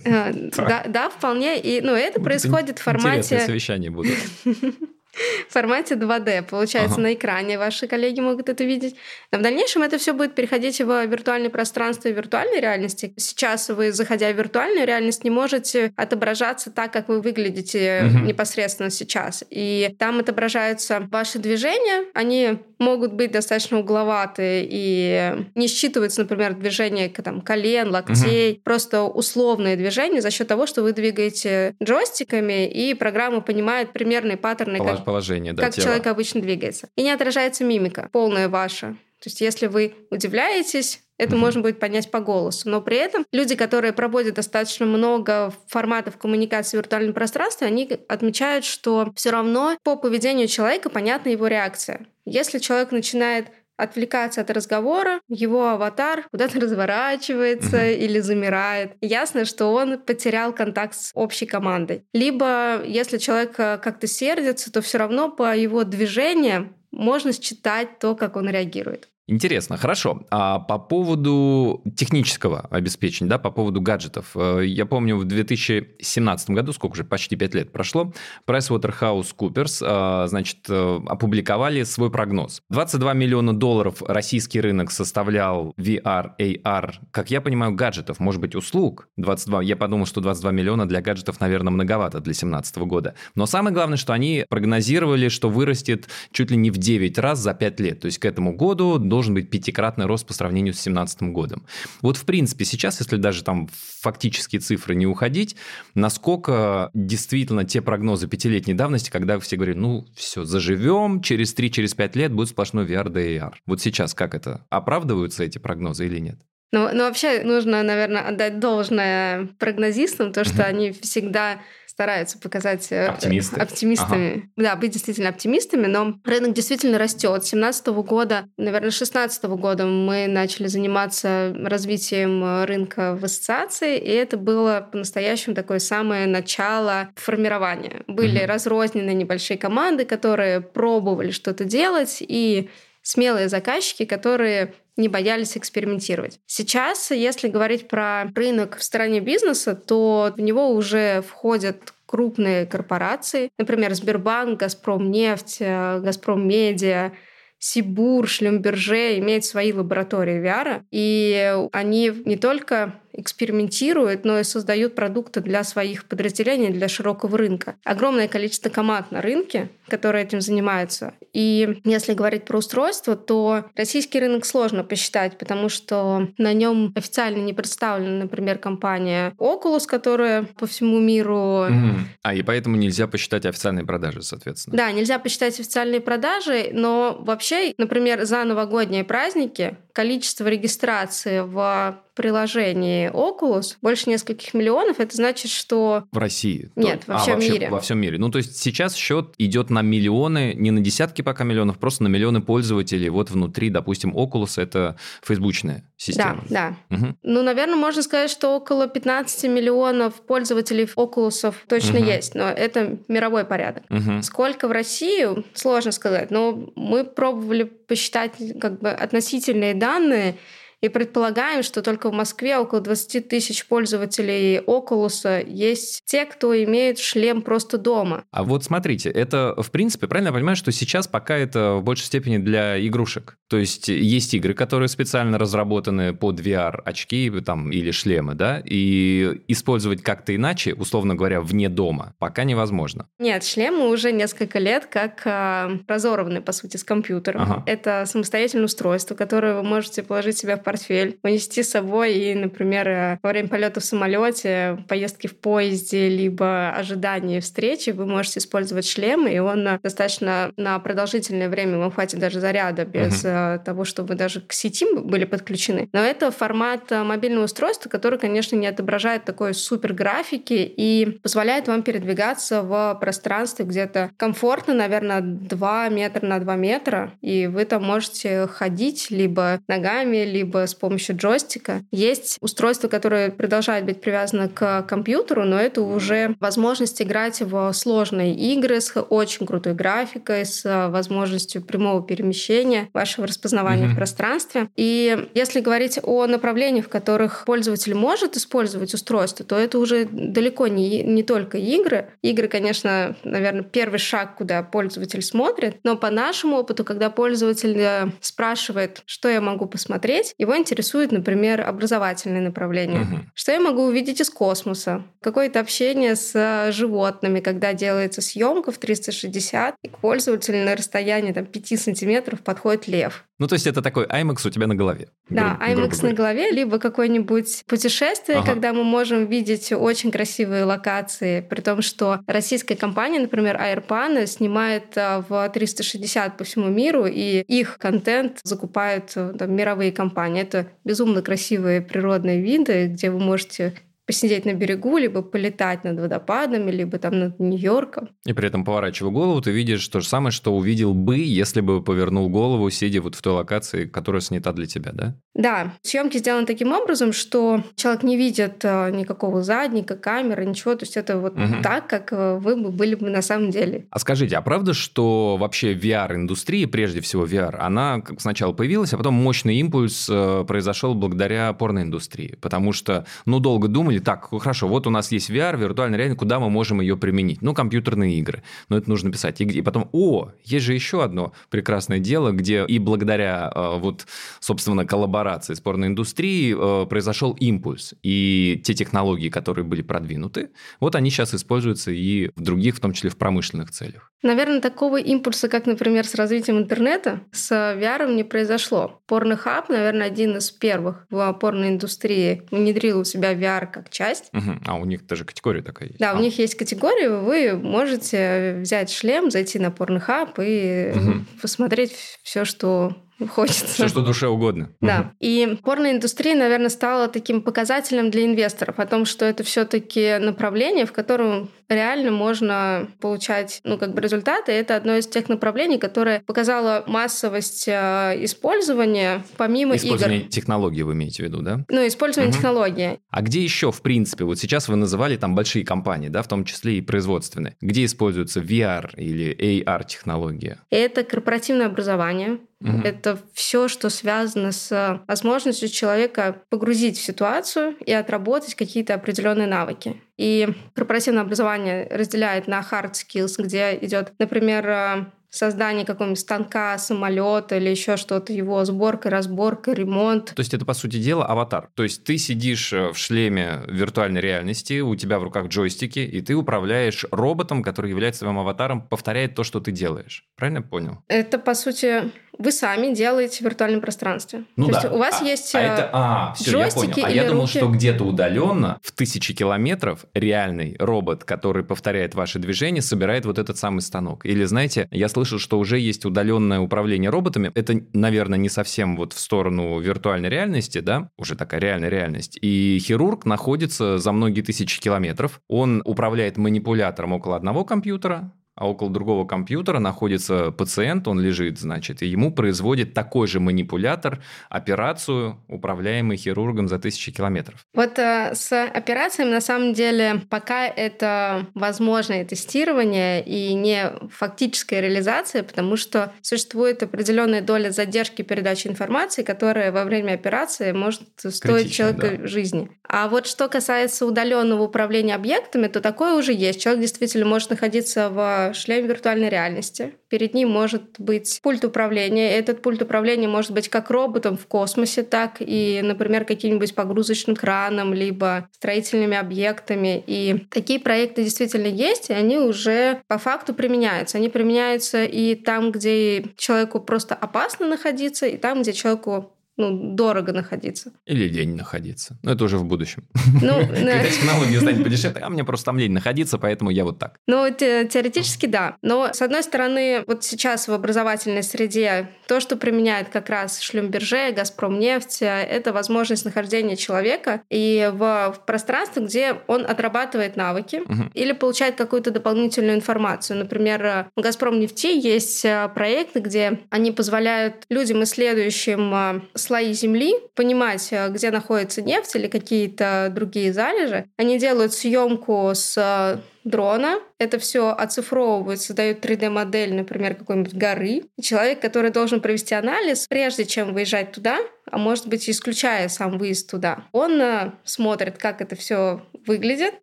Э, 0.05 0.33
да, 0.57 0.85
да, 0.87 1.09
вполне. 1.09 1.59
И, 1.59 1.81
ну, 1.81 1.93
это 1.93 2.21
происходит 2.21 2.79
в 2.79 2.83
формате... 2.83 3.17
Интересные 3.19 3.47
совещания 3.47 3.89
будут. 3.89 4.15
в 5.49 5.53
формате 5.53 5.95
2D. 5.95 6.43
Получается, 6.43 6.95
ага. 6.95 7.01
на 7.01 7.13
экране 7.13 7.57
ваши 7.57 7.87
коллеги 7.87 8.19
могут 8.19 8.49
это 8.49 8.63
видеть. 8.63 8.95
Но 9.31 9.39
в 9.39 9.41
дальнейшем 9.41 9.83
это 9.83 9.97
все 9.97 10.13
будет 10.13 10.35
переходить 10.35 10.79
в 10.81 11.05
виртуальное 11.05 11.49
пространство 11.49 12.07
и 12.09 12.13
виртуальной 12.13 12.59
реальности. 12.59 13.13
Сейчас 13.17 13.69
вы, 13.69 13.91
заходя 13.91 14.31
в 14.31 14.35
виртуальную 14.35 14.85
реальность, 14.85 15.23
не 15.23 15.29
можете 15.29 15.93
отображаться 15.95 16.71
так, 16.71 16.91
как 16.91 17.07
вы 17.07 17.21
выглядите 17.21 18.03
угу. 18.05 18.25
непосредственно 18.25 18.89
сейчас. 18.89 19.43
И 19.49 19.95
там 19.99 20.19
отображаются 20.19 21.07
ваши 21.11 21.39
движения. 21.39 22.05
Они 22.13 22.59
могут 22.79 23.13
быть 23.13 23.31
достаточно 23.31 23.79
угловатые 23.79 24.67
и 24.69 25.47
не 25.55 25.67
считываются, 25.67 26.21
например, 26.21 26.55
движения 26.55 27.09
там, 27.09 27.41
колен, 27.41 27.89
локтей. 27.89 28.53
Угу. 28.53 28.61
Просто 28.63 29.03
условные 29.03 29.75
движения 29.75 30.21
за 30.21 30.31
счет 30.31 30.47
того, 30.47 30.65
что 30.65 30.81
вы 30.81 30.91
двигаете 30.91 31.75
джойстиками, 31.81 32.67
и 32.67 32.93
программа 32.93 33.41
понимает 33.41 33.93
примерные 33.93 34.37
паттерны, 34.37 34.77
как 34.79 35.04
положение, 35.05 35.53
да, 35.53 35.63
как 35.63 35.73
тела. 35.73 35.85
человек 35.85 36.07
обычно 36.07 36.41
двигается. 36.41 36.89
И 36.95 37.03
не 37.03 37.11
отражается 37.11 37.63
мимика, 37.63 38.09
полная 38.11 38.49
ваша. 38.49 38.97
То 39.19 39.29
есть 39.29 39.41
если 39.41 39.67
вы 39.67 39.95
удивляетесь, 40.11 41.01
это 41.17 41.35
mm-hmm. 41.35 41.39
можно 41.39 41.61
будет 41.61 41.79
понять 41.79 42.11
по 42.11 42.19
голосу. 42.19 42.69
Но 42.69 42.81
при 42.81 42.97
этом 42.97 43.25
люди, 43.31 43.55
которые 43.55 43.93
проводят 43.93 44.35
достаточно 44.35 44.85
много 44.85 45.53
форматов 45.67 46.17
коммуникации 46.17 46.77
в 46.77 46.81
виртуальном 46.81 47.13
пространстве, 47.13 47.67
они 47.67 47.89
отмечают, 48.07 48.65
что 48.65 49.11
все 49.15 49.29
равно 49.31 49.77
по 49.83 49.95
поведению 49.95 50.47
человека 50.47 50.89
понятна 50.89 51.29
его 51.29 51.47
реакция. 51.47 52.05
Если 52.25 52.59
человек 52.59 52.91
начинает 52.91 53.47
отвлекаться 53.77 54.41
от 54.41 54.49
разговора, 54.51 55.21
его 55.27 55.69
аватар 55.69 56.27
куда-то 56.31 56.59
разворачивается 56.61 57.77
mm-hmm. 57.77 57.97
или 57.97 58.19
замирает. 58.19 58.93
Ясно, 59.01 59.45
что 59.45 59.73
он 59.73 59.99
потерял 59.99 60.53
контакт 60.53 60.95
с 60.95 61.11
общей 61.13 61.45
командой. 61.45 62.05
Либо, 62.13 62.83
если 62.85 63.17
человек 63.17 63.55
э, 63.59 63.77
как-то 63.77 64.07
сердится, 64.07 64.71
то 64.71 64.81
все 64.81 64.97
равно 64.97 65.29
по 65.29 65.55
его 65.55 65.83
движениям 65.83 66.75
можно 66.91 67.33
считать 67.33 67.99
то, 67.99 68.15
как 68.15 68.35
он 68.35 68.49
реагирует. 68.49 69.09
Интересно, 69.27 69.77
хорошо. 69.77 70.21
А 70.29 70.59
по 70.59 70.77
поводу 70.77 71.81
технического 71.95 72.67
обеспечения, 72.69 73.27
да, 73.27 73.39
по 73.39 73.49
поводу 73.49 73.81
гаджетов. 73.81 74.31
Э, 74.35 74.61
я 74.63 74.85
помню, 74.85 75.17
в 75.17 75.23
2017 75.25 76.51
году, 76.51 76.73
сколько 76.73 76.93
уже, 76.93 77.03
почти 77.03 77.35
5 77.35 77.55
лет 77.55 77.71
прошло, 77.71 78.13
PricewaterhouseCoopers, 78.47 80.25
э, 80.25 80.27
значит, 80.27 80.57
э, 80.69 80.99
опубликовали 81.07 81.81
свой 81.83 82.11
прогноз. 82.11 82.61
22 82.69 83.13
миллиона 83.13 83.53
долларов 83.53 84.03
российский 84.03 84.61
рынок 84.61 84.91
составлял 84.91 85.73
VR, 85.75 86.33
AR, 86.37 86.93
как 87.09 87.31
я 87.31 87.41
понимаю, 87.41 87.73
гаджетов, 87.73 88.19
может 88.19 88.39
быть, 88.39 88.53
услуг. 88.53 89.07
22, 89.17 89.63
я 89.63 89.75
подумал, 89.75 90.05
что 90.05 90.21
22 90.21 90.51
миллиона 90.51 90.85
для 90.85 91.01
гаджетов, 91.01 91.39
наверное, 91.39 91.71
многовато 91.71 92.19
для 92.19 92.33
2017 92.33 92.77
года. 92.77 93.15
Но 93.33 93.47
самое 93.47 93.73
главное, 93.73 93.97
что 93.97 94.13
они 94.13 94.45
прогнозировали, 94.47 95.29
что 95.29 95.49
вырастет 95.49 96.09
чуть 96.31 96.51
ли 96.51 96.57
не 96.57 96.69
в 96.69 96.77
9 96.77 97.17
раз 97.17 97.39
за 97.39 97.55
5 97.55 97.79
лет. 97.79 98.01
То 98.01 98.05
есть 98.05 98.19
к 98.19 98.25
этому 98.25 98.55
году 98.55 98.99
должен 99.15 99.33
быть 99.33 99.49
пятикратный 99.49 100.07
рост 100.07 100.27
по 100.27 100.33
сравнению 100.33 100.73
с 100.73 100.83
2017 100.83 101.21
годом. 101.31 101.65
Вот, 102.01 102.17
в 102.17 102.25
принципе, 102.25 102.65
сейчас, 102.65 102.99
если 102.99 103.15
даже 103.15 103.45
там 103.45 103.69
фактические 104.01 104.59
цифры 104.59 104.93
не 104.93 105.07
уходить, 105.07 105.55
насколько 105.93 106.89
действительно 106.93 107.63
те 107.63 107.81
прогнозы 107.81 108.27
пятилетней 108.27 108.73
давности, 108.73 109.09
когда 109.09 109.39
все 109.39 109.55
говорили, 109.55 109.77
ну, 109.77 110.05
все, 110.17 110.43
заживем, 110.43 111.21
через 111.21 111.55
3-5 111.55 111.69
через 111.69 111.95
лет 112.15 112.33
будет 112.33 112.49
сплошной 112.49 112.85
VR 112.85 113.07
да 113.07 113.21
AR. 113.21 113.53
Вот 113.65 113.79
сейчас 113.79 114.13
как 114.13 114.35
это? 114.35 114.65
Оправдываются 114.69 115.45
эти 115.45 115.59
прогнозы 115.59 116.07
или 116.07 116.19
нет? 116.19 116.37
Ну, 116.73 116.89
ну 116.91 117.05
вообще 117.05 117.41
нужно, 117.43 117.83
наверное, 117.83 118.27
отдать 118.27 118.59
должное 118.59 119.47
прогнозистам, 119.59 120.33
то, 120.33 120.43
что 120.43 120.65
они 120.65 120.91
всегда 120.91 121.61
стараются 121.95 122.37
показать 122.37 122.91
э, 122.91 123.07
Оптимисты. 123.07 123.57
оптимистами. 123.57 124.31
Ага. 124.33 124.43
Да, 124.57 124.75
быть 124.75 124.91
действительно 124.91 125.29
оптимистами, 125.29 125.87
но 125.87 126.19
рынок 126.25 126.51
действительно 126.51 126.97
растет. 126.97 127.45
С 127.45 127.51
2017 127.51 127.87
года, 127.87 128.49
наверное, 128.57 128.91
с 128.91 128.97
2016 128.97 129.43
года 129.45 129.85
мы 129.85 130.27
начали 130.27 130.67
заниматься 130.67 131.55
развитием 131.57 132.43
э, 132.43 132.65
рынка 132.65 133.15
в 133.15 133.23
ассоциации, 133.23 133.97
и 133.97 134.09
это 134.09 134.35
было 134.35 134.85
по-настоящему 134.91 135.55
такое 135.55 135.79
самое 135.79 136.27
начало 136.27 137.11
формирования. 137.15 138.01
Были 138.07 138.39
угу. 138.39 138.47
разрознены 138.47 139.11
небольшие 139.13 139.57
команды, 139.57 140.03
которые 140.03 140.59
пробовали 140.59 141.31
что-то 141.31 141.63
делать, 141.63 142.17
и 142.19 142.69
смелые 143.05 143.49
заказчики, 143.49 144.03
которые 144.03 144.73
не 144.97 145.07
боялись 145.07 145.55
экспериментировать. 145.55 146.39
Сейчас, 146.47 147.11
если 147.11 147.49
говорить 147.49 147.87
про 147.87 148.25
рынок 148.35 148.77
в 148.77 148.83
стороне 148.83 149.19
бизнеса, 149.19 149.75
то 149.75 150.33
в 150.35 150.41
него 150.41 150.69
уже 150.69 151.21
входят 151.21 151.93
крупные 152.07 152.65
корпорации, 152.65 153.49
например, 153.57 153.93
Сбербанк, 153.93 154.59
Газпром 154.59 155.11
нефть, 155.11 155.57
э, 155.59 155.99
Газпром 155.99 156.47
медиа, 156.47 157.11
Сибур, 157.59 158.27
Шлюмберже 158.27 159.17
имеют 159.19 159.45
свои 159.45 159.71
лаборатории 159.73 160.41
VR, 160.41 160.83
и 160.91 161.55
они 161.71 162.11
не 162.25 162.37
только 162.37 162.93
экспериментируют, 163.17 164.25
но 164.25 164.39
и 164.39 164.43
создают 164.43 164.95
продукты 164.95 165.41
для 165.41 165.63
своих 165.63 166.05
подразделений, 166.05 166.69
для 166.69 166.87
широкого 166.87 167.37
рынка. 167.37 167.75
Огромное 167.83 168.27
количество 168.27 168.69
команд 168.69 169.11
на 169.11 169.21
рынке, 169.21 169.69
которые 169.87 170.25
этим 170.25 170.41
занимаются. 170.41 171.13
И 171.33 171.79
если 171.83 172.13
говорить 172.13 172.45
про 172.45 172.59
устройство, 172.59 173.15
то 173.15 173.65
российский 173.75 174.19
рынок 174.19 174.45
сложно 174.45 174.83
посчитать, 174.83 175.37
потому 175.37 175.69
что 175.69 176.29
на 176.37 176.53
нем 176.53 176.91
официально 176.95 177.41
не 177.41 177.53
представлена, 177.53 178.23
например, 178.23 178.57
компания 178.57 179.33
Oculus, 179.37 179.85
которая 179.85 180.43
по 180.43 180.65
всему 180.65 180.99
миру... 180.99 181.65
Mm-hmm. 181.69 181.99
А, 182.23 182.33
и 182.33 182.41
поэтому 182.41 182.75
нельзя 182.75 183.07
посчитать 183.07 183.45
официальные 183.45 183.85
продажи, 183.85 184.21
соответственно. 184.21 184.77
Да, 184.77 184.91
нельзя 184.91 185.19
посчитать 185.19 185.59
официальные 185.59 186.01
продажи, 186.01 186.69
но 186.71 187.17
вообще, 187.19 187.73
например, 187.77 188.25
за 188.25 188.43
новогодние 188.43 189.03
праздники 189.03 189.77
количество 189.95 190.47
регистрации 190.47 191.39
в 191.39 192.01
приложении 192.15 193.09
Oculus 193.11 193.75
больше 193.81 194.09
нескольких 194.09 194.53
миллионов, 194.53 194.99
это 194.99 195.15
значит, 195.15 195.51
что... 195.51 196.05
В 196.11 196.17
России? 196.17 196.69
Нет, 196.75 197.05
то... 197.05 197.13
во 197.13 197.15
а, 197.15 197.21
всем 197.21 197.35
вообще, 197.35 197.51
мире. 197.51 197.69
Во 197.69 197.79
всем 197.79 197.99
мире. 197.99 198.17
Ну, 198.17 198.29
то 198.29 198.37
есть 198.37 198.57
сейчас 198.57 198.95
счет 198.95 199.33
идет 199.37 199.69
на 199.69 199.81
миллионы, 199.81 200.53
не 200.53 200.71
на 200.71 200.81
десятки 200.81 201.21
пока 201.21 201.45
миллионов, 201.45 201.77
просто 201.77 202.03
на 202.03 202.07
миллионы 202.09 202.41
пользователей. 202.41 203.09
Вот 203.09 203.31
внутри, 203.31 203.69
допустим, 203.69 204.13
Oculus– 204.15 204.53
это 204.61 204.97
фейсбучная 205.21 205.83
система. 205.95 206.43
Да, 206.49 206.75
да. 206.89 206.97
Угу. 206.97 207.15
Ну, 207.23 207.43
наверное, 207.43 207.77
можно 207.77 208.01
сказать, 208.01 208.29
что 208.29 208.57
около 208.57 208.87
15 208.87 209.49
миллионов 209.49 210.15
пользователей 210.25 210.85
Oculus 210.95 211.53
точно 211.67 211.99
угу. 211.99 212.05
есть, 212.05 212.35
но 212.35 212.49
это 212.49 212.97
мировой 213.07 213.45
порядок. 213.45 213.83
Угу. 213.89 214.23
Сколько 214.23 214.67
в 214.67 214.71
России, 214.71 215.25
сложно 215.53 215.91
сказать, 215.91 216.31
но 216.31 216.71
мы 216.75 217.05
пробовали 217.05 217.63
посчитать 217.87 218.33
как 218.59 218.79
бы 218.79 218.89
относительные 218.89 219.73
данные, 219.73 220.35
и 220.81 220.89
предполагаем, 220.89 221.63
что 221.63 221.81
только 221.81 222.09
в 222.09 222.13
Москве 222.13 222.57
около 222.57 222.81
20 222.81 223.27
тысяч 223.27 223.65
пользователей 223.65 224.59
Oculus 224.59 225.45
есть 225.47 226.03
те, 226.05 226.25
кто 226.25 226.55
имеет 226.63 226.99
шлем 226.99 227.41
просто 227.41 227.77
дома. 227.77 228.23
А 228.31 228.43
вот 228.43 228.63
смотрите, 228.63 229.09
это 229.09 229.55
в 229.57 229.71
принципе, 229.71 230.07
правильно 230.07 230.29
я 230.29 230.33
понимаю, 230.33 230.55
что 230.55 230.71
сейчас 230.71 231.07
пока 231.07 231.37
это 231.37 231.75
в 231.75 231.83
большей 231.83 232.05
степени 232.05 232.37
для 232.37 232.85
игрушек? 232.85 233.37
То 233.49 233.57
есть 233.57 233.87
есть 233.87 234.33
игры, 234.33 234.53
которые 234.53 234.89
специально 234.89 235.37
разработаны 235.37 236.13
под 236.13 236.39
VR, 236.39 236.81
очки 236.83 237.31
там, 237.45 237.71
или 237.71 237.91
шлемы, 237.91 238.33
да, 238.33 238.61
и 238.63 239.43
использовать 239.47 240.01
как-то 240.01 240.35
иначе, 240.35 240.73
условно 240.73 241.15
говоря, 241.15 241.41
вне 241.41 241.69
дома, 241.69 242.13
пока 242.19 242.43
невозможно. 242.43 243.07
Нет, 243.19 243.43
шлемы 243.43 243.89
уже 243.89 244.11
несколько 244.11 244.59
лет 244.59 244.87
как 244.87 245.21
э, 245.25 245.79
разорваны, 245.87 246.41
по 246.41 246.51
сути, 246.51 246.77
с 246.77 246.83
компьютером. 246.83 247.41
Ага. 247.41 247.63
Это 247.65 248.05
самостоятельное 248.05 248.65
устройство, 248.65 249.15
которое 249.15 249.55
вы 249.55 249.63
можете 249.63 250.03
положить 250.03 250.37
себя 250.37 250.57
в 250.57 250.63
портфель, 250.65 251.17
унести 251.23 251.63
с 251.63 251.69
собой 251.69 252.13
и, 252.13 252.33
например, 252.33 252.87
э, 252.87 253.19
во 253.23 253.29
время 253.29 253.47
полета 253.47 253.79
в 253.79 253.85
самолете, 253.85 254.83
поездки 254.89 255.27
в 255.27 255.37
поезде, 255.37 256.09
либо 256.09 256.71
ожидания 256.71 257.39
встречи, 257.39 257.91
вы 257.91 258.05
можете 258.05 258.39
использовать 258.39 258.85
шлем, 258.85 259.27
и 259.27 259.37
он 259.37 259.65
э, 259.67 259.79
достаточно 259.81 260.51
на 260.57 260.77
продолжительное 260.79 261.47
время 261.47 261.77
вам 261.77 261.91
хватит 261.91 262.19
даже 262.19 262.39
заряда 262.39 262.85
без 262.85 263.23
uh 263.23 263.63
того, 263.63 263.85
чтобы 263.85 264.15
даже 264.15 264.41
к 264.41 264.53
сети 264.53 264.85
были 264.95 265.25
подключены. 265.25 265.87
Но 265.93 265.99
это 265.99 266.31
формат 266.31 266.89
мобильного 266.91 267.45
устройства, 267.45 267.89
который, 267.89 268.17
конечно, 268.17 268.55
не 268.55 268.67
отображает 268.67 269.23
такой 269.25 269.53
супер 269.53 269.93
графики 269.93 270.53
и 270.53 271.19
позволяет 271.21 271.67
вам 271.67 271.83
передвигаться 271.83 272.61
в 272.61 272.97
пространстве 272.99 273.65
где-то 273.65 274.11
комфортно, 274.17 274.73
наверное, 274.73 275.21
2 275.21 275.89
метра 275.89 276.25
на 276.25 276.39
2 276.39 276.55
метра, 276.55 277.13
и 277.21 277.47
вы 277.47 277.65
там 277.65 277.83
можете 277.83 278.47
ходить 278.47 279.11
либо 279.11 279.59
ногами, 279.67 280.25
либо 280.25 280.54
либо 280.55 280.67
с 280.67 280.73
помощью 280.73 281.15
джойстика. 281.17 281.83
Есть 281.91 282.37
устройство, 282.41 282.87
которое 282.87 283.31
продолжает 283.31 283.85
быть 283.85 284.01
привязано 284.01 284.49
к 284.49 284.83
компьютеру, 284.83 285.45
но 285.45 285.59
это 285.59 285.81
уже 285.81 286.35
возможность 286.39 287.01
играть 287.01 287.41
в 287.41 287.71
сложные 287.73 288.35
игры 288.35 288.79
с 288.79 288.99
очень 288.99 289.45
крутой 289.45 289.73
графикой, 289.73 290.45
с 290.45 290.63
возможностью 290.89 291.61
прямого 291.61 292.05
перемещения 292.05 292.89
вашего 292.93 293.27
распознавания 293.27 293.87
mm-hmm. 293.87 293.93
в 293.93 293.95
пространстве. 293.95 294.69
И 294.75 295.27
если 295.33 295.59
говорить 295.59 295.99
о 296.01 296.25
направлениях, 296.27 296.85
в 296.85 296.89
которых 296.89 297.43
пользователь 297.45 297.95
может 297.95 298.37
использовать 298.37 298.93
устройство, 298.93 299.45
то 299.45 299.55
это 299.57 299.79
уже 299.79 300.05
далеко 300.05 300.67
не, 300.67 301.03
не 301.03 301.23
только 301.23 301.57
игры. 301.57 302.09
Игры, 302.21 302.47
конечно, 302.47 303.15
наверное, 303.23 303.63
первый 303.63 303.99
шаг, 303.99 304.35
куда 304.37 304.63
пользователь 304.63 305.21
смотрит, 305.21 305.77
но 305.83 305.97
по 305.97 306.09
нашему 306.09 306.57
опыту, 306.57 306.83
когда 306.83 307.09
пользователь 307.09 307.77
э, 307.77 308.05
спрашивает, 308.21 309.01
что 309.05 309.29
я 309.29 309.41
могу 309.41 309.65
посмотреть, 309.65 310.33
его 310.45 310.57
интересует, 310.57 311.11
например, 311.11 311.61
образовательное 311.61 312.41
направление. 312.41 313.01
Угу. 313.01 313.19
Что 313.33 313.51
я 313.51 313.59
могу 313.59 313.83
увидеть 313.83 314.21
из 314.21 314.29
космоса? 314.29 315.03
Какое-то 315.21 315.59
общение 315.59 316.15
с 316.15 316.31
э, 316.33 316.71
животными, 316.71 317.39
когда 317.39 317.73
делается 317.73 318.21
съемка 318.21 318.71
в 318.71 318.77
360, 318.77 319.75
и 319.81 319.87
к 319.89 319.97
пользователю 319.97 320.63
на 320.63 320.75
расстоянии 320.75 321.33
там, 321.33 321.45
5 321.45 321.79
сантиметров 321.79 322.41
подходит 322.41 322.87
лев. 322.87 323.25
Ну, 323.37 323.47
то 323.47 323.53
есть 323.53 323.67
это 323.67 323.81
такой 323.81 324.05
IMAX 324.05 324.47
у 324.47 324.49
тебя 324.49 324.65
на 324.67 324.75
голове. 324.75 325.09
Да, 325.29 325.55
гру- 325.55 325.83
IMAX 325.83 326.05
на 326.05 326.13
голове, 326.13 326.51
либо 326.51 326.79
какое-нибудь 326.79 327.63
путешествие, 327.67 328.37
ага. 328.37 328.53
когда 328.53 328.71
мы 328.71 328.83
можем 328.83 329.25
видеть 329.25 329.73
очень 329.73 330.11
красивые 330.11 330.63
локации, 330.63 331.41
при 331.41 331.59
том, 331.59 331.81
что 331.81 332.21
российская 332.27 332.75
компания, 332.75 333.19
например, 333.19 333.57
Airpan, 333.57 334.25
снимает 334.25 334.97
а, 334.97 335.23
в 335.27 335.49
360 335.49 336.37
по 336.37 336.43
всему 336.45 336.67
миру, 336.67 337.05
и 337.05 337.41
их 337.41 337.77
контент 337.77 338.39
закупают 338.43 339.11
там, 339.13 339.53
мировые 339.53 339.91
компании. 339.91 340.41
Это 340.41 340.67
безумно 340.85 341.21
красивые 341.21 341.81
природные 341.81 342.41
виды, 342.41 342.87
где 342.87 343.09
вы 343.09 343.19
можете 343.19 343.73
посидеть 344.05 344.45
на 344.45 344.53
берегу, 344.53 344.97
либо 344.97 345.21
полетать 345.21 345.83
над 345.83 345.99
водопадами, 345.99 346.71
либо 346.71 346.97
там 346.97 347.19
над 347.19 347.39
Нью-Йорком. 347.39 348.09
И 348.25 348.33
при 348.33 348.47
этом, 348.47 348.63
поворачивая 348.63 349.11
голову, 349.11 349.41
ты 349.41 349.51
видишь 349.51 349.87
то 349.87 349.99
же 349.99 350.07
самое, 350.07 350.31
что 350.31 350.55
увидел 350.55 350.93
бы, 350.93 351.17
если 351.17 351.61
бы 351.61 351.83
повернул 351.83 352.29
голову, 352.29 352.69
сидя 352.69 353.01
вот 353.01 353.15
в 353.15 353.21
той 353.21 353.33
локации, 353.33 353.85
которая 353.85 354.21
снята 354.21 354.51
для 354.53 354.65
тебя, 354.65 354.91
да? 354.93 355.15
Да. 355.33 355.73
Съемки 355.81 356.17
сделаны 356.17 356.45
таким 356.45 356.71
образом, 356.71 357.13
что 357.13 357.63
человек 357.75 358.03
не 358.03 358.17
видит 358.17 358.63
э, 358.63 358.91
никакого 358.91 359.41
задника, 359.41 359.95
камеры, 359.95 360.45
ничего. 360.45 360.75
То 360.75 360.83
есть 360.83 360.97
это 360.97 361.19
вот 361.19 361.33
угу. 361.33 361.61
так, 361.61 361.87
как 361.87 362.13
э, 362.13 362.37
вы 362.37 362.55
бы 362.55 362.71
были 362.71 362.95
бы 362.95 363.09
на 363.09 363.21
самом 363.21 363.49
деле. 363.49 363.87
А 363.89 363.99
скажите, 363.99 364.37
а 364.37 364.41
правда, 364.41 364.73
что 364.73 365.37
вообще 365.37 365.73
VR-индустрия, 365.73 366.67
прежде 366.67 367.01
всего 367.01 367.25
VR, 367.25 367.57
она 367.57 368.01
сначала 368.17 368.53
появилась, 368.53 368.93
а 368.93 368.97
потом 368.97 369.15
мощный 369.15 369.57
импульс 369.57 370.07
э, 370.09 370.45
произошел 370.47 370.93
благодаря 370.93 371.51
порноиндустрии? 371.53 372.37
Потому 372.41 372.71
что, 372.71 373.05
ну, 373.25 373.39
долго 373.39 373.67
думали, 373.67 373.94
подумали, 373.95 373.99
так, 373.99 374.41
хорошо, 374.41 374.67
вот 374.67 374.87
у 374.87 374.89
нас 374.89 375.11
есть 375.11 375.29
VR, 375.29 375.57
виртуальная 375.57 375.97
реальность, 375.97 376.19
куда 376.19 376.39
мы 376.39 376.49
можем 376.49 376.81
ее 376.81 376.97
применить? 376.97 377.41
Ну, 377.41 377.53
компьютерные 377.53 378.19
игры. 378.19 378.43
Но 378.69 378.77
это 378.77 378.89
нужно 378.89 379.11
писать. 379.11 379.41
И, 379.41 379.43
и 379.43 379.61
потом, 379.61 379.89
о, 379.91 380.31
есть 380.43 380.65
же 380.65 380.73
еще 380.73 381.03
одно 381.03 381.33
прекрасное 381.49 381.99
дело, 381.99 382.31
где 382.31 382.65
и 382.65 382.79
благодаря 382.79 383.51
э, 383.53 383.79
вот, 383.79 384.05
собственно, 384.39 384.85
коллаборации 384.85 385.53
с 385.53 385.59
порноиндустрией 385.59 386.55
э, 386.55 386.85
произошел 386.87 387.35
импульс. 387.39 387.93
И 388.03 388.61
те 388.63 388.73
технологии, 388.73 389.29
которые 389.29 389.65
были 389.65 389.81
продвинуты, 389.81 390.49
вот 390.79 390.95
они 390.95 391.09
сейчас 391.09 391.33
используются 391.33 391.91
и 391.91 392.29
в 392.35 392.41
других, 392.41 392.75
в 392.75 392.79
том 392.79 392.93
числе 392.93 393.09
в 393.09 393.17
промышленных 393.17 393.71
целях. 393.71 394.11
Наверное, 394.25 394.59
такого 394.59 394.99
импульса, 394.99 395.49
как, 395.49 395.67
например, 395.67 396.05
с 396.07 396.15
развитием 396.15 396.57
интернета, 396.57 397.21
с 397.31 397.51
VR 397.51 398.11
не 398.11 398.23
произошло. 398.23 399.01
Pornhub, 399.07 399.65
наверное, 399.69 400.07
один 400.07 400.37
из 400.37 400.49
первых 400.49 401.05
в 401.11 401.33
порноиндустрии 401.33 402.41
внедрил 402.49 403.01
у 403.01 403.03
себя 403.03 403.35
VR 403.35 403.67
как 403.71 403.84
часть. 403.89 404.29
Угу. 404.33 404.59
А 404.65 404.75
у 404.75 404.85
них 404.85 405.05
даже 405.05 405.25
категория 405.25 405.61
такая 405.61 405.89
есть. 405.89 405.99
Да, 405.99 406.11
а. 406.11 406.17
у 406.17 406.21
них 406.21 406.37
есть 406.39 406.55
категория, 406.55 407.09
вы 407.09 407.53
можете 407.53 408.57
взять 408.61 408.89
шлем, 408.89 409.31
зайти 409.31 409.59
на 409.59 409.67
Pornhub 409.67 410.33
и 410.43 410.91
угу. 410.97 411.25
посмотреть 411.41 411.93
все, 412.23 412.45
что 412.45 412.95
хочется. 413.29 413.67
Все, 413.67 413.87
что 413.87 414.01
душе 414.01 414.27
угодно. 414.27 414.69
Да. 414.81 415.13
И 415.19 415.57
порноиндустрия, 415.63 416.35
наверное, 416.35 416.69
стала 416.69 417.07
таким 417.07 417.41
показателем 417.41 418.11
для 418.11 418.25
инвесторов 418.25 418.79
о 418.79 418.85
том, 418.85 419.05
что 419.05 419.25
это 419.25 419.43
все-таки 419.43 420.17
направление, 420.19 420.85
в 420.85 420.91
котором 420.91 421.49
реально 421.69 422.11
можно 422.11 422.87
получать, 422.99 423.61
ну, 423.63 423.77
как 423.77 423.93
бы 423.93 424.01
результаты. 424.01 424.51
Это 424.51 424.75
одно 424.75 424.95
из 424.95 425.07
тех 425.07 425.29
направлений, 425.29 425.77
которое 425.77 426.21
показало 426.21 426.83
массовость 426.87 427.67
э, 427.67 428.17
использования 428.19 429.23
помимо 429.37 429.75
использование 429.75 430.21
игр. 430.21 430.29
технологий 430.29 430.83
вы 430.83 430.93
имеете 430.93 431.23
в 431.23 431.25
виду, 431.25 431.41
да? 431.41 431.65
Ну, 431.69 431.87
использование 431.87 432.29
угу. 432.29 432.37
технологии. 432.37 432.99
А 433.09 433.21
где 433.21 433.41
еще, 433.41 433.71
в 433.71 433.81
принципе, 433.81 434.25
вот 434.25 434.37
сейчас 434.37 434.67
вы 434.67 434.75
называли 434.75 435.17
там 435.17 435.35
большие 435.35 435.65
компании, 435.65 436.09
да, 436.09 436.21
в 436.21 436.27
том 436.27 436.45
числе 436.45 436.77
и 436.77 436.81
производственные, 436.81 437.55
где 437.61 437.85
используются 437.85 438.41
VR 438.41 438.91
или 438.97 439.63
AR-технология? 439.63 440.59
Это 440.69 441.03
корпоративное 441.03 441.67
образование, 441.67 442.39
Угу. 442.65 442.81
Это 442.83 443.19
все, 443.33 443.67
что 443.67 443.89
связано 443.89 444.51
с 444.51 445.03
возможностью 445.07 445.69
человека 445.69 446.41
погрузить 446.49 446.97
в 446.97 447.03
ситуацию 447.03 447.75
и 447.85 447.93
отработать 447.93 448.55
какие-то 448.55 448.95
определенные 448.95 449.47
навыки. 449.47 450.01
И 450.17 450.47
корпоративное 450.73 451.21
образование 451.21 451.87
разделяет 451.91 452.47
на 452.47 452.59
hard 452.59 452.93
skills, 452.93 453.35
где 453.37 453.77
идет, 453.81 454.13
например, 454.17 455.11
создание 455.35 455.85
какого-нибудь 455.85 456.19
станка, 456.19 456.77
самолета 456.77 457.57
или 457.57 457.69
еще 457.69 457.97
что-то, 457.97 458.33
его 458.33 458.63
сборка, 458.65 459.09
разборка, 459.09 459.73
ремонт. 459.73 460.33
То 460.35 460.39
есть 460.39 460.53
это, 460.53 460.65
по 460.65 460.73
сути 460.73 460.97
дела, 460.97 461.25
аватар. 461.25 461.69
То 461.75 461.83
есть 461.83 462.03
ты 462.03 462.17
сидишь 462.17 462.73
э, 462.73 462.91
в 462.91 462.97
шлеме 462.97 463.61
виртуальной 463.67 464.21
реальности, 464.21 464.79
у 464.79 464.95
тебя 464.95 465.19
в 465.19 465.23
руках 465.23 465.47
джойстики, 465.47 465.99
и 465.99 466.21
ты 466.21 466.35
управляешь 466.35 467.05
роботом, 467.11 467.63
который 467.63 467.89
является 467.91 468.19
своим 468.19 468.39
аватаром, 468.39 468.81
повторяет 468.81 469.35
то, 469.35 469.43
что 469.43 469.59
ты 469.59 469.71
делаешь. 469.71 470.25
Правильно 470.35 470.61
понял? 470.61 470.99
Это, 471.07 471.37
по 471.37 471.53
сути, 471.53 472.11
вы 472.37 472.51
сами 472.51 472.93
делаете 472.93 473.39
в 473.39 473.41
виртуальном 473.41 473.81
пространстве. 473.81 474.43
Ну 474.55 474.67
То 474.67 474.73
да. 474.73 474.79
есть 474.79 474.93
у 474.93 474.97
вас 474.97 475.21
а, 475.21 475.25
есть 475.25 475.55
а 475.55 475.61
это, 475.61 475.89
а, 475.93 476.33
все, 476.33 476.51
джойстики 476.51 476.99
я 476.99 477.05
понял. 477.05 477.05
А 477.05 477.09
или 477.09 477.17
я 477.17 477.27
думал, 477.27 477.41
руки. 477.41 477.57
что 477.57 477.67
где-то 477.67 478.03
удаленно, 478.03 478.79
в 478.81 478.91
тысячи 478.91 479.33
километров, 479.33 480.05
реальный 480.13 480.75
робот, 480.79 481.23
который 481.23 481.63
повторяет 481.63 482.15
ваши 482.15 482.39
движения, 482.39 482.81
собирает 482.81 483.25
вот 483.25 483.39
этот 483.39 483.57
самый 483.57 483.81
станок. 483.81 484.25
Или, 484.25 484.43
знаете, 484.45 484.87
я 484.91 485.07
слышал, 485.25 485.39
что 485.39 485.59
уже 485.59 485.79
есть 485.79 486.05
удаленное 486.05 486.59
управление 486.59 487.09
роботами. 487.09 487.51
Это, 487.55 487.81
наверное, 487.93 488.37
не 488.37 488.49
совсем 488.49 488.95
вот 488.95 489.13
в 489.13 489.19
сторону 489.19 489.79
виртуальной 489.79 490.29
реальности, 490.29 490.79
да, 490.79 491.09
уже 491.17 491.35
такая 491.35 491.59
реальная 491.59 491.89
реальность. 491.89 492.37
И 492.41 492.79
хирург 492.81 493.25
находится 493.25 493.97
за 493.97 494.11
многие 494.11 494.41
тысячи 494.41 494.79
километров. 494.79 495.41
Он 495.47 495.81
управляет 495.85 496.37
манипулятором 496.37 497.13
около 497.13 497.35
одного 497.35 497.65
компьютера, 497.65 498.31
а 498.55 498.69
около 498.69 498.89
другого 498.89 499.25
компьютера 499.25 499.79
находится 499.79 500.51
пациент, 500.51 501.07
он 501.07 501.19
лежит, 501.19 501.59
значит, 501.59 502.01
и 502.01 502.07
ему 502.07 502.31
производит 502.31 502.93
такой 502.93 503.27
же 503.27 503.39
манипулятор 503.39 504.21
операцию, 504.49 505.37
управляемый 505.49 506.15
хирургом 506.15 506.67
за 506.67 506.79
тысячи 506.79 507.11
километров. 507.11 507.65
Вот 507.73 507.99
э, 507.99 508.33
с 508.33 508.53
операциями, 508.53 509.31
на 509.31 509.41
самом 509.41 509.73
деле, 509.73 510.21
пока 510.29 510.67
это 510.67 511.47
возможное 511.53 512.23
тестирование 512.23 513.23
и 513.23 513.53
не 513.53 513.91
фактическая 514.09 514.79
реализация, 514.79 515.43
потому 515.43 515.75
что 515.75 516.13
существует 516.21 516.81
определенная 516.81 517.41
доля 517.41 517.71
задержки 517.71 518.21
передачи 518.21 518.67
информации, 518.67 519.23
которая 519.23 519.73
во 519.73 519.83
время 519.83 520.13
операции 520.13 520.71
может 520.71 521.01
стоить 521.17 521.41
Критично, 521.41 521.71
человека 521.71 522.17
да. 522.21 522.27
жизни. 522.27 522.69
А 522.87 523.09
вот 523.09 523.27
что 523.27 523.49
касается 523.49 524.05
удаленного 524.05 524.63
управления 524.63 525.15
объектами, 525.15 525.67
то 525.67 525.81
такое 525.81 526.15
уже 526.15 526.31
есть. 526.33 526.61
Человек 526.61 526.83
действительно 526.83 527.25
может 527.25 527.49
находиться 527.49 528.09
в 528.09 528.44
шлем 528.53 528.87
виртуальной 528.87 529.29
реальности. 529.29 529.93
Перед 530.09 530.33
ним 530.33 530.49
может 530.49 530.99
быть 530.99 531.39
пульт 531.41 531.65
управления. 531.65 532.37
Этот 532.37 532.61
пульт 532.61 532.81
управления 532.81 533.27
может 533.27 533.51
быть 533.51 533.69
как 533.69 533.89
роботом 533.89 534.37
в 534.37 534.45
космосе, 534.47 535.03
так 535.03 535.37
и, 535.39 535.81
например, 535.83 536.25
каким-нибудь 536.25 536.75
погрузочным 536.75 537.35
краном, 537.35 537.93
либо 537.93 538.49
строительными 538.53 539.17
объектами. 539.17 540.03
И 540.07 540.45
такие 540.51 540.79
проекты 540.79 541.23
действительно 541.23 541.67
есть, 541.67 542.09
и 542.09 542.13
они 542.13 542.37
уже 542.37 543.01
по 543.07 543.17
факту 543.17 543.53
применяются. 543.53 544.17
Они 544.17 544.29
применяются 544.29 545.03
и 545.03 545.35
там, 545.35 545.71
где 545.71 546.25
человеку 546.37 546.79
просто 546.79 547.15
опасно 547.15 547.67
находиться, 547.67 548.25
и 548.25 548.37
там, 548.37 548.61
где 548.61 548.73
человеку 548.73 549.34
ну, 549.57 549.95
дорого 549.95 550.33
находиться. 550.33 550.91
Или 551.05 551.27
лень 551.27 551.55
находиться. 551.55 552.17
Но 552.23 552.31
это 552.33 552.43
уже 552.43 552.57
в 552.57 552.65
будущем. 552.65 553.07
Ну, 553.41 553.59
Когда 553.67 554.03
технология 554.03 554.59
станет 554.59 554.83
подешевле, 554.83 555.21
а 555.21 555.29
мне 555.29 555.43
просто 555.43 555.65
там 555.65 555.79
лень 555.79 555.91
находиться, 555.91 556.37
поэтому 556.37 556.69
я 556.71 556.83
вот 556.83 556.99
так. 556.99 557.19
Ну, 557.27 557.49
теоретически 557.49 558.45
да. 558.45 558.75
Но, 558.81 559.13
с 559.13 559.21
одной 559.21 559.43
стороны, 559.43 560.03
вот 560.07 560.23
сейчас 560.23 560.67
в 560.67 560.73
образовательной 560.73 561.43
среде 561.43 562.09
то, 562.27 562.39
что 562.39 562.55
применяет 562.55 563.09
как 563.09 563.29
раз 563.29 563.59
Шлюмберже, 563.59 564.31
Газпромнефть, 564.31 565.19
это 565.21 565.73
возможность 565.73 566.25
нахождения 566.25 566.75
человека 566.75 567.41
и 567.49 567.91
в, 567.93 568.33
в 568.33 568.45
пространстве, 568.45 569.03
где 569.03 569.35
он 569.47 569.65
отрабатывает 569.65 570.35
навыки 570.35 570.77
угу. 570.77 571.09
или 571.13 571.31
получает 571.33 571.75
какую-то 571.75 572.11
дополнительную 572.11 572.75
информацию. 572.75 573.37
Например, 573.37 574.07
в 574.15 574.21
Газпромнефти 574.21 574.87
есть 574.87 575.45
э, 575.45 575.69
проекты, 575.73 576.19
где 576.19 576.59
они 576.69 576.91
позволяют 576.91 577.65
людям, 577.69 578.03
исследующим 578.03 578.93
э, 578.93 579.21
слои 579.45 579.73
земли, 579.73 580.15
понимать, 580.33 580.87
э, 580.91 581.09
где 581.09 581.31
находится 581.31 581.81
нефть 581.81 582.15
или 582.15 582.27
какие-то 582.27 583.11
другие 583.13 583.53
залежи. 583.53 584.05
Они 584.17 584.37
делают 584.37 584.73
съемку 584.73 585.51
с 585.53 585.77
э, 585.77 586.19
дрона. 586.43 586.99
Это 587.17 587.39
все 587.39 587.69
оцифровывают, 587.71 588.61
создают 588.61 589.03
3D-модель, 589.03 589.73
например, 589.73 590.15
какой-нибудь 590.15 590.53
горы. 590.53 591.03
Человек, 591.21 591.59
который 591.59 591.91
должен 591.91 592.21
провести 592.21 592.55
анализ, 592.55 593.07
прежде 593.07 593.45
чем 593.45 593.73
выезжать 593.73 594.11
туда, 594.11 594.37
а 594.71 594.77
может 594.77 595.07
быть, 595.07 595.29
исключая 595.29 595.89
сам 595.89 596.17
выезд 596.17 596.49
туда, 596.49 596.85
он 596.91 597.19
э, 597.21 597.51
смотрит, 597.63 598.17
как 598.17 598.41
это 598.41 598.55
все 598.55 599.01
выглядит, 599.25 599.75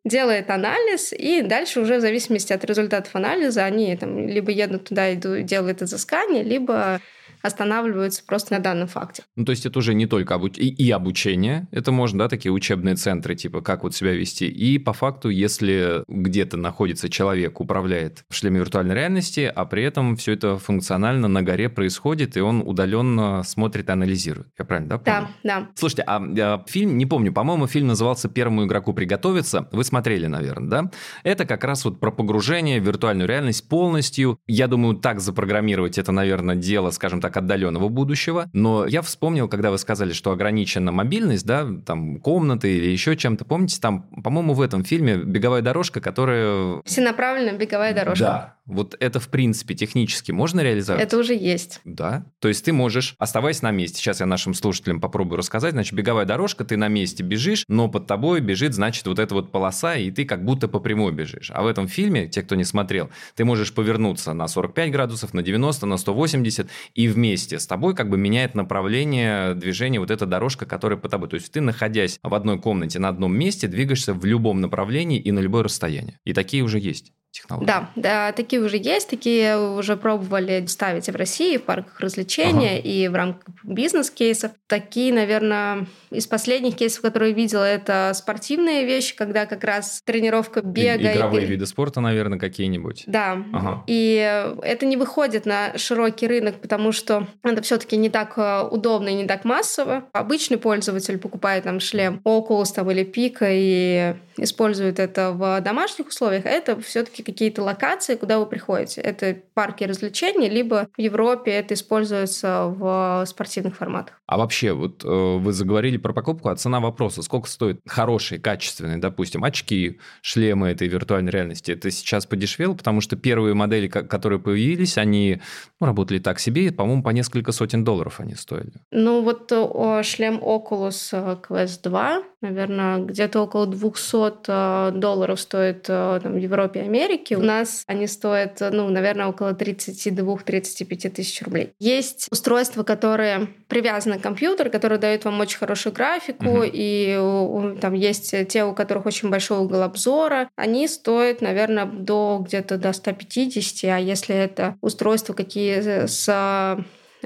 делает 0.05 0.51
анализ, 0.51 1.13
и 1.13 1.43
дальше 1.43 1.81
уже 1.81 1.97
в 1.97 2.01
зависимости 2.01 2.53
от 2.53 2.65
результатов 2.65 3.15
анализа 3.15 3.65
они 3.65 3.97
там 3.97 4.27
либо 4.29 4.51
едут 4.51 4.89
туда 4.89 5.11
и 5.11 5.17
делают 5.17 5.83
изыскание, 5.83 6.43
либо 6.43 7.01
останавливаются 7.43 8.23
просто 8.25 8.55
на 8.55 8.61
данном 8.61 8.89
факте. 8.89 9.23
Ну, 9.37 9.45
то 9.45 9.51
есть 9.51 9.67
это 9.67 9.79
уже 9.79 9.95
не 9.95 10.07
только 10.07 10.35
обуч... 10.35 10.59
и, 10.59 10.69
и 10.69 10.91
обучение, 10.91 11.69
это 11.71 11.93
можно, 11.93 12.21
да, 12.21 12.29
такие 12.29 12.53
учебные 12.53 12.97
центры, 12.97 13.35
типа 13.35 13.61
как 13.61 13.83
вот 13.83 13.95
себя 13.95 14.13
вести. 14.13 14.49
И 14.49 14.79
по 14.79 14.93
факту, 14.93 15.29
если 15.29 16.05
где-то 16.09 16.57
находится 16.57 17.09
человек, 17.09 17.61
управляет 17.61 18.25
в 18.29 18.35
шлеме 18.35 18.61
виртуальной 18.61 18.95
реальности, 18.95 19.51
а 19.55 19.65
при 19.65 19.83
этом 19.83 20.17
все 20.17 20.33
это 20.33 20.59
функционально 20.59 21.29
на 21.29 21.43
горе 21.43 21.69
происходит, 21.69 22.37
и 22.37 22.41
он 22.41 22.63
удаленно 22.65 23.43
смотрит 23.43 23.89
и 23.89 23.93
анализирует. 23.93 24.49
Я 24.59 24.65
правильно, 24.65 24.89
да? 24.91 24.99
Помню? 24.99 25.29
Да, 25.43 25.61
да. 25.61 25.69
Слушайте, 25.75 26.03
а, 26.07 26.23
а 26.23 26.65
фильм, 26.69 26.97
не 26.99 27.07
помню, 27.07 27.33
по-моему, 27.33 27.67
фильм 27.67 27.89
назывался 27.89 28.29
«Первому 28.29 28.65
игроку 28.67 28.93
приготовиться». 28.93 29.69
Вы 29.73 29.85
смотрели, 29.85 30.27
наверное, 30.27 30.69
да? 30.69 30.91
Это 31.25 31.45
как 31.45 31.65
раз 31.65 31.85
вот 31.85 32.01
про 32.01 32.11
погружение 32.11 32.81
в 32.81 32.85
виртуальную 32.87 33.29
реальность 33.29 33.69
полностью. 33.69 34.39
Я 34.47 34.69
думаю, 34.69 34.97
так 34.97 35.21
запрограммировать 35.21 35.99
это, 35.99 36.13
наверное, 36.13 36.57
дело, 36.57 36.91
скажем 36.91 37.21
так, 37.21 37.32
отдаленного 37.37 37.89
будущего. 37.89 38.49
Но 38.53 38.87
я 38.87 39.03
вспомнил, 39.03 39.49
когда 39.49 39.71
вы 39.71 39.79
сказали, 39.79 40.13
что 40.13 40.33
ограничена 40.33 40.93
мобильность, 40.93 41.47
да, 41.47 41.67
там 41.85 42.21
комнаты 42.21 42.77
или 42.77 42.91
еще 42.91 43.17
чем-то. 43.17 43.45
Помните, 43.45 43.79
там, 43.81 44.03
по-моему, 44.23 44.55
в 44.55 44.61
этом 44.61 44.85
фильме 44.85 45.17
беговая 45.17 45.63
дорожка, 45.63 46.01
которая... 46.01 46.83
Всенаправленная 46.85 47.57
беговая 47.57 47.95
дорожка. 47.95 48.25
Да, 48.25 48.57
вот 48.67 48.97
это, 49.01 49.19
в 49.19 49.29
принципе, 49.29 49.75
технически 49.75 50.31
можно 50.31 50.61
реализовать? 50.61 51.03
Это 51.03 51.19
уже 51.19 51.35
есть. 51.35 51.81
Да. 51.85 52.27
То 52.39 52.49
есть 52.49 52.65
ты 52.65 52.73
можешь, 52.73 53.15
оставаясь 53.19 53.63
на 53.63 53.71
месте, 53.71 53.99
сейчас 53.99 54.21
я 54.21 54.27
нашим 54.27 54.55
слушателям 54.55 55.01
попробую 55.01 55.39
рассказать, 55.39 55.73
значит, 55.73 55.95
беговая 55.95 56.25
дорожка, 56.27 56.65
ты 56.65 56.77
на 56.77 56.89
месте 56.89 57.23
бежишь, 57.23 57.65
но 57.69 57.89
под 57.89 58.07
тобой 58.07 58.41
бежит, 58.41 58.75
значит, 58.75 59.07
вот 59.07 59.19
эта 59.19 59.35
вот 59.35 59.51
полоса, 59.51 59.97
и 59.97 60.11
ты 60.11 60.25
как 60.25 60.45
будто 60.45 60.69
по 60.69 60.79
прямой 60.79 61.13
бежишь. 61.13 61.51
А 61.53 61.63
в 61.63 61.67
этом 61.67 61.89
фильме, 61.89 62.29
те, 62.29 62.43
кто 62.43 62.55
не 62.55 62.65
смотрел, 62.65 63.11
ты 63.35 63.45
можешь 63.45 63.75
повернуться 63.75 64.33
на 64.33 64.47
45 64.47 64.93
градусов, 64.93 65.35
на 65.35 65.43
90, 65.43 65.87
на 65.87 65.97
180, 65.97 66.69
и 66.95 67.09
вместе 67.09 67.59
с 67.59 67.67
тобой 67.67 67.95
как 67.95 68.09
бы 68.09 68.17
меняет 68.17 68.55
направление 68.55 69.55
движения 69.55 69.99
вот 69.99 70.11
эта 70.11 70.27
дорожка, 70.27 70.67
которая 70.67 70.99
по 70.99 71.09
тобой. 71.09 71.29
То 71.29 71.35
есть 71.35 71.51
ты, 71.51 71.61
находясь 71.61 72.19
в 72.23 72.35
одной 72.35 72.61
комнате 72.61 72.99
на 72.99 73.09
одном 73.09 73.37
месте, 73.37 73.67
двигаешься 73.67 74.15
в 74.15 74.25
любом 74.25 74.61
направлении 74.61 75.19
и 75.19 75.33
на 75.33 75.41
любое 75.41 75.65
расстояние. 75.65 76.19
И 76.25 76.33
такие 76.33 76.63
уже 76.63 76.79
есть 76.79 77.13
технологий. 77.33 77.67
Да, 77.67 77.91
да, 77.97 78.33
такие 78.33 78.63
уже 78.63 78.77
есть, 78.77 79.09
такие 79.09 79.59
уже 79.59 79.97
пробовали 79.97 80.65
ставить 80.67 81.09
и 81.09 81.13
в 81.13 81.17
России, 81.17 81.57
в 81.57 81.63
парках 81.63 81.99
развлечения, 82.01 82.79
ага. 82.79 82.89
и 82.89 83.09
в 83.09 83.15
рамках 83.15 83.55
бизнес-кейсов. 83.65 84.53
Такие, 84.67 85.13
наверное, 85.13 85.87
из 86.11 86.27
последних 86.27 86.77
кейсов, 86.77 87.03
которые 87.03 87.33
видела, 87.33 87.65
это 87.65 88.13
спортивные 88.15 88.85
вещи, 88.85 89.17
когда 89.17 89.47
как 89.47 89.65
раз 89.65 90.03
тренировка 90.05 90.61
бега. 90.63 91.13
Игровые 91.13 91.47
и... 91.47 91.49
виды 91.49 91.67
спорта, 91.67 92.01
наверное, 92.01 92.39
какие-нибудь. 92.39 93.05
Да. 93.07 93.43
Ага. 93.53 93.83
И 93.87 94.55
это 94.63 94.87
не 94.87 94.97
выходит 94.97 95.47
на 95.47 95.77
широкий 95.79 96.27
рынок, 96.27 96.61
потому 96.61 96.93
что 96.93 97.27
это 97.43 97.63
все-таки 97.63 97.97
не 97.97 98.11
так 98.11 98.35
э, 98.37 98.63
удобно 98.71 99.09
и 99.09 99.15
не 99.15 99.27
так 99.27 99.45
массово. 99.45 100.05
Обычный 100.13 100.59
пользователь 100.59 101.19
покупает 101.19 101.65
там 101.65 101.81
шлем 101.81 102.21
Oculus 102.25 102.75
там, 102.75 102.91
или 102.91 103.05
Pika 103.05 103.49
и 103.51 104.15
использует 104.37 104.99
это 104.99 105.33
в 105.33 105.61
домашних 105.61 106.09
условиях, 106.09 106.47
а 106.47 106.51
это 106.51 106.81
все-таки 106.81 107.22
какие-то 107.23 107.63
локации, 107.63 108.17
куда 108.17 108.39
вы 108.39 108.47
приходите. 108.47 109.01
Это 109.01 109.37
парки 109.55 109.85
развлечений, 109.85 110.49
либо 110.49 110.89
в 110.97 111.01
Европе 111.01 111.53
это 111.53 111.75
используется 111.75 112.67
в 112.67 113.25
спортивных 113.27 113.77
форматах. 113.77 114.22
А 114.27 114.39
вообще, 114.39 114.73
вот 114.73 115.05
э, 115.05 115.09
вы 115.09 115.53
заговорили 115.53 115.97
про 115.97 116.13
покупку, 116.13 116.49
а 116.49 116.57
цена 116.57 116.81
вопроса, 116.81 117.23
сколько 117.23 117.49
стоит 117.49 117.81
хорошие, 117.87 118.41
качественные, 118.41 118.99
допустим, 118.99 119.45
очки, 119.45 119.99
шлемы 120.23 120.69
этой 120.69 120.89
виртуальной 120.89 121.31
реальности? 121.31 121.73
Это 121.73 121.91
сейчас 121.91 122.25
подешевело, 122.25 122.75
потому 122.75 123.01
что 123.01 123.17
первые 123.17 123.55
модели, 123.55 123.89
которые 123.89 124.39
появились, 124.39 124.97
они 124.97 125.43
ну, 125.81 125.87
работали 125.89 126.19
так 126.19 126.39
себе, 126.39 126.71
по-моему, 126.73 127.03
по 127.03 127.11
несколько 127.11 127.53
сотен 127.53 127.85
долларов 127.85 128.21
они 128.21 128.35
стоили. 128.35 128.73
Ну 128.91 129.23
вот 129.23 129.53
о, 129.53 130.03
шлем 130.03 130.39
Oculus 130.39 131.09
э, 131.13 131.37
Quest 131.47 131.83
2, 131.83 132.23
наверное, 132.41 132.99
где-то 132.99 133.43
около 133.43 133.67
200 133.67 134.47
э, 134.47 134.93
долларов 134.93 135.41
стоит 135.41 135.83
там, 135.83 136.21
в 136.21 136.37
Европе 136.37 136.81
и 136.81 136.85
Америке. 136.85 137.37
У 137.37 137.43
нас 137.43 137.85
они 137.87 138.07
стоят, 138.07 138.61
ну, 138.61 138.89
наверное, 138.89 139.27
около 139.27 139.53
32-35 139.53 141.11
тысяч 141.11 141.43
рублей. 141.43 141.75
Есть 141.79 142.29
устройства, 142.31 142.83
которые 142.83 143.49
привязаны 143.69 144.22
к 144.23 144.25
компьютеру, 144.25 144.71
которые 144.71 144.99
дают 144.99 145.25
вам 145.25 145.41
очень 145.41 145.59
хорошую 145.59 145.93
графику, 145.93 146.47
угу. 146.47 146.63
и 146.65 147.77
там 147.81 147.93
есть 147.93 148.35
те, 148.49 148.65
у 148.65 148.73
которых 148.73 149.07
очень 149.07 149.29
большой 149.29 149.59
угол 149.59 149.83
обзора. 149.83 150.49
Они 150.57 150.89
стоят, 150.89 151.43
наверное, 151.43 151.85
до 151.85 152.43
где-то 152.47 152.79
до 152.79 152.93
150, 152.93 153.91
а 153.91 153.99
если 153.99 154.35
это 154.35 154.77
устройства 154.81 155.35
какие 155.35 156.07
с 156.07 156.79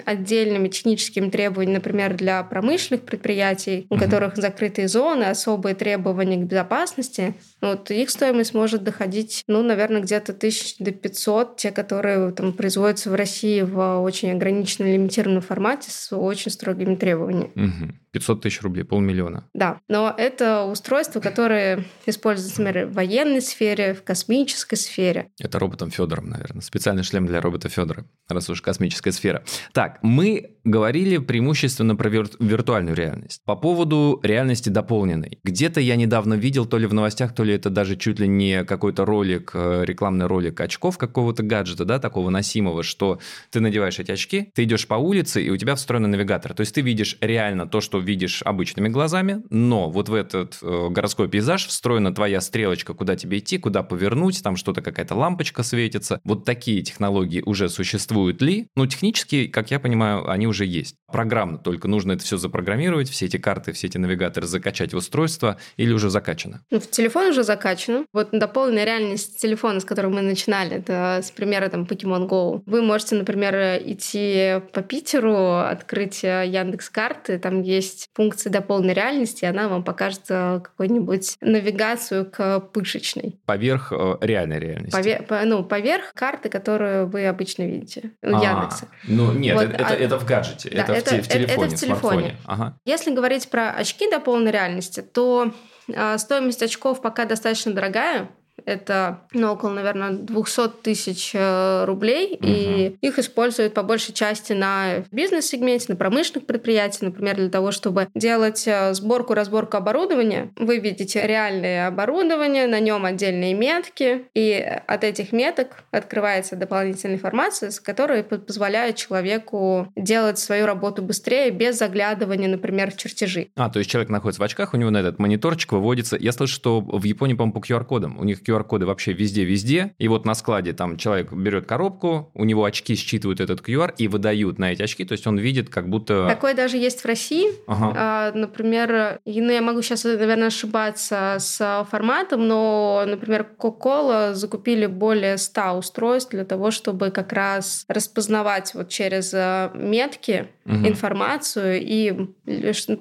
отдельными 0.04 0.68
техническими 0.68 1.30
требованиями, 1.30 1.76
например, 1.76 2.14
для 2.14 2.42
промышленных 2.42 3.04
предприятий, 3.04 3.86
у 3.90 3.96
которых 3.96 4.36
закрытые 4.36 4.88
зоны, 4.88 5.24
особые 5.24 5.74
требования 5.74 6.36
к 6.36 6.46
безопасности, 6.46 7.34
вот 7.60 7.90
их 7.90 8.10
стоимость 8.10 8.54
может 8.54 8.82
доходить, 8.82 9.42
ну, 9.46 9.62
наверное, 9.62 10.02
где-то 10.02 10.32
тысяч 10.32 10.76
до 10.78 10.90
500, 10.90 11.56
те, 11.56 11.70
которые 11.70 12.32
там 12.32 12.52
производятся 12.52 13.10
в 13.10 13.14
России 13.14 13.62
в 13.62 14.00
очень 14.00 14.32
ограниченном 14.32 14.90
лимитированном 14.90 15.42
формате 15.42 15.90
с 15.90 16.14
очень 16.14 16.50
строгими 16.50 16.94
требованиями. 16.94 17.50
Угу. 17.54 17.92
500 18.16 18.40
тысяч 18.40 18.62
рублей, 18.62 18.82
полмиллиона. 18.82 19.44
Да, 19.52 19.78
но 19.88 20.14
это 20.16 20.64
устройства, 20.64 21.20
которые 21.20 21.84
используются, 22.06 22.62
например, 22.62 22.86
в 22.86 22.94
военной 22.94 23.42
сфере, 23.42 23.92
в 23.92 24.02
космической 24.02 24.76
сфере. 24.76 25.28
Это 25.38 25.58
роботом 25.58 25.90
Федором, 25.90 26.30
наверное. 26.30 26.62
Специальный 26.62 27.02
шлем 27.02 27.26
для 27.26 27.42
робота 27.42 27.68
Федора, 27.68 28.06
раз 28.26 28.48
уж 28.48 28.62
космическая 28.62 29.12
сфера. 29.12 29.44
Так, 29.74 29.98
мы 30.00 30.55
говорили 30.66 31.18
преимущественно 31.18 31.96
про 31.96 32.10
вир- 32.10 32.30
виртуальную 32.38 32.96
реальность. 32.96 33.40
По 33.44 33.56
поводу 33.56 34.20
реальности 34.22 34.68
дополненной. 34.68 35.38
Где-то 35.44 35.80
я 35.80 35.96
недавно 35.96 36.34
видел, 36.34 36.66
то 36.66 36.76
ли 36.76 36.86
в 36.86 36.92
новостях, 36.92 37.34
то 37.34 37.44
ли 37.44 37.54
это 37.54 37.70
даже 37.70 37.96
чуть 37.96 38.18
ли 38.18 38.28
не 38.28 38.64
какой-то 38.64 39.04
ролик, 39.04 39.52
э, 39.54 39.84
рекламный 39.86 40.26
ролик 40.26 40.60
очков 40.60 40.98
какого-то 40.98 41.42
гаджета, 41.42 41.84
да, 41.84 41.98
такого 41.98 42.30
носимого, 42.30 42.82
что 42.82 43.20
ты 43.50 43.60
надеваешь 43.60 43.98
эти 43.98 44.10
очки, 44.10 44.50
ты 44.54 44.64
идешь 44.64 44.86
по 44.86 44.94
улице, 44.94 45.42
и 45.42 45.50
у 45.50 45.56
тебя 45.56 45.76
встроенный 45.76 46.08
навигатор. 46.08 46.52
То 46.52 46.62
есть 46.62 46.74
ты 46.74 46.80
видишь 46.80 47.16
реально 47.20 47.66
то, 47.66 47.80
что 47.80 47.98
видишь 47.98 48.42
обычными 48.42 48.88
глазами, 48.88 49.42
но 49.50 49.88
вот 49.88 50.08
в 50.08 50.14
этот 50.14 50.58
э, 50.62 50.88
городской 50.90 51.28
пейзаж 51.28 51.66
встроена 51.66 52.12
твоя 52.12 52.40
стрелочка, 52.40 52.92
куда 52.92 53.14
тебе 53.14 53.38
идти, 53.38 53.58
куда 53.58 53.82
повернуть, 53.82 54.42
там 54.42 54.56
что-то 54.56 54.82
какая-то 54.82 55.14
лампочка 55.14 55.62
светится. 55.62 56.20
Вот 56.24 56.44
такие 56.44 56.82
технологии 56.82 57.42
уже 57.46 57.68
существуют 57.68 58.42
ли? 58.42 58.66
Ну, 58.74 58.86
технически, 58.86 59.46
как 59.46 59.70
я 59.70 59.78
понимаю, 59.78 60.28
они 60.28 60.46
уже 60.46 60.55
есть. 60.64 60.96
Программно 61.10 61.58
только 61.58 61.88
нужно 61.88 62.12
это 62.12 62.24
все 62.24 62.36
запрограммировать, 62.36 63.08
все 63.08 63.26
эти 63.26 63.36
карты, 63.36 63.72
все 63.72 63.86
эти 63.86 63.98
навигаторы 63.98 64.46
закачать 64.46 64.92
в 64.92 64.96
устройство 64.96 65.58
или 65.76 65.92
уже 65.92 66.10
закачано? 66.10 66.62
Ну, 66.70 66.80
в 66.80 66.90
телефон 66.90 67.28
уже 67.28 67.42
закачано. 67.42 68.06
Вот 68.12 68.30
дополненная 68.32 68.84
реальность 68.84 69.38
телефона, 69.38 69.80
с 69.80 69.84
которого 69.84 70.14
мы 70.14 70.22
начинали, 70.22 70.76
это 70.76 71.20
с 71.22 71.30
примера 71.30 71.68
там 71.68 71.84
Pokemon 71.84 72.28
Go. 72.28 72.62
Вы 72.66 72.82
можете, 72.82 73.16
например, 73.16 73.80
идти 73.84 74.60
по 74.72 74.82
Питеру, 74.82 75.58
открыть 75.58 76.24
э, 76.24 76.44
Яндекс 76.46 76.90
карты, 76.90 77.38
там 77.38 77.62
есть 77.62 78.08
функция 78.14 78.50
дополненной 78.50 78.94
реальности, 78.94 79.44
и 79.44 79.48
она 79.48 79.68
вам 79.68 79.84
покажет 79.84 80.22
э, 80.28 80.60
какую-нибудь 80.62 81.36
навигацию 81.40 82.30
к 82.30 82.60
пышечной. 82.60 83.38
Поверх 83.46 83.92
э, 83.92 84.16
реальной 84.20 84.58
реальности. 84.58 84.96
Повер, 84.96 85.22
по, 85.24 85.42
ну, 85.44 85.64
поверх 85.64 86.12
карты, 86.14 86.48
которую 86.48 87.08
вы 87.08 87.26
обычно 87.26 87.64
видите 87.64 88.12
у 88.22 88.36
а, 88.36 88.42
Яндекса. 88.42 88.88
Ну, 89.04 89.32
нет, 89.32 89.56
вот, 89.56 89.64
это, 89.64 89.86
а, 89.86 89.94
это 89.94 90.18
в 90.18 90.24
гаджете, 90.24 90.45
да, 90.64 90.80
это, 90.80 90.92
это, 90.92 91.14
в, 91.16 91.22
в 91.22 91.28
телефоне, 91.28 91.66
это 91.66 91.76
в 91.76 91.80
телефоне. 91.80 92.36
Ага. 92.44 92.78
Если 92.84 93.14
говорить 93.14 93.48
про 93.50 93.70
очки 93.70 94.10
дополненной 94.10 94.52
реальности, 94.52 95.02
то 95.02 95.52
э, 95.88 96.18
стоимость 96.18 96.62
очков 96.62 97.00
пока 97.02 97.24
достаточно 97.24 97.72
дорогая, 97.72 98.30
это 98.66 99.20
ну, 99.32 99.52
около, 99.52 99.70
наверное, 99.70 100.10
200 100.10 100.82
тысяч 100.82 101.30
э, 101.34 101.84
рублей, 101.84 102.34
угу. 102.34 102.46
и 102.46 102.96
их 103.00 103.18
используют 103.18 103.74
по 103.74 103.82
большей 103.82 104.12
части 104.12 104.52
на 104.52 105.04
бизнес-сегменте, 105.12 105.86
на 105.88 105.96
промышленных 105.96 106.46
предприятиях, 106.46 107.02
например, 107.02 107.36
для 107.36 107.48
того, 107.48 107.70
чтобы 107.70 108.08
делать 108.14 108.64
э, 108.66 108.92
сборку, 108.92 109.34
разборку 109.34 109.76
оборудования. 109.76 110.50
Вы 110.56 110.78
видите 110.78 111.26
реальное 111.26 111.86
оборудование, 111.86 112.66
на 112.66 112.80
нем 112.80 113.04
отдельные 113.04 113.54
метки, 113.54 114.26
и 114.34 114.52
от 114.86 115.04
этих 115.04 115.32
меток 115.32 115.84
открывается 115.92 116.56
дополнительная 116.56 117.16
информация, 117.16 117.70
с 117.70 117.78
которой 117.78 118.24
позволяет 118.24 118.96
человеку 118.96 119.92
делать 119.94 120.38
свою 120.38 120.66
работу 120.66 121.02
быстрее, 121.02 121.50
без 121.50 121.78
заглядывания, 121.78 122.48
например, 122.48 122.90
в 122.90 122.96
чертежи. 122.96 123.48
А, 123.54 123.70
то 123.70 123.78
есть 123.78 123.90
человек 123.90 124.10
находится 124.10 124.42
в 124.42 124.44
очках, 124.44 124.74
у 124.74 124.76
него 124.76 124.90
на 124.90 124.98
этот 124.98 125.20
мониторчик 125.20 125.72
выводится... 125.72 126.16
Я 126.18 126.32
слышу, 126.32 126.54
что 126.54 126.80
в 126.80 127.04
Японии, 127.04 127.34
по-моему, 127.34 127.60
по 127.60 127.64
QR-кодам. 127.64 128.18
У 128.18 128.24
них 128.24 128.42
QR 128.42 128.55
QR-коды 128.56 128.86
вообще 128.86 129.12
везде-везде. 129.12 129.94
И 129.98 130.08
вот 130.08 130.24
на 130.24 130.34
складе 130.34 130.72
там 130.72 130.96
человек 130.96 131.32
берет 131.32 131.66
коробку, 131.66 132.30
у 132.34 132.44
него 132.44 132.64
очки 132.64 132.94
считывают 132.94 133.40
этот 133.40 133.60
QR 133.66 133.94
и 133.96 134.08
выдают 134.08 134.58
на 134.58 134.72
эти 134.72 134.82
очки, 134.82 135.04
то 135.04 135.12
есть 135.12 135.26
он 135.26 135.38
видит 135.38 135.68
как 135.68 135.88
будто... 135.88 136.26
Такое 136.28 136.54
даже 136.54 136.76
есть 136.76 137.02
в 137.02 137.06
России. 137.06 137.46
Ага. 137.66 137.92
А, 137.96 138.32
например, 138.32 139.20
ну, 139.24 139.52
я 139.52 139.62
могу 139.62 139.82
сейчас, 139.82 140.04
наверное, 140.04 140.48
ошибаться 140.48 141.36
с 141.38 141.86
форматом, 141.90 142.46
но, 142.46 143.04
например, 143.06 143.46
Coca-Cola 143.58 144.34
закупили 144.34 144.86
более 144.86 145.38
100 145.38 145.72
устройств 145.72 146.30
для 146.30 146.44
того, 146.44 146.70
чтобы 146.70 147.10
как 147.10 147.32
раз 147.32 147.84
распознавать 147.88 148.74
вот 148.74 148.88
через 148.88 149.32
э, 149.34 149.70
метки 149.74 150.48
угу. 150.64 150.86
информацию 150.86 151.80
и 151.80 152.12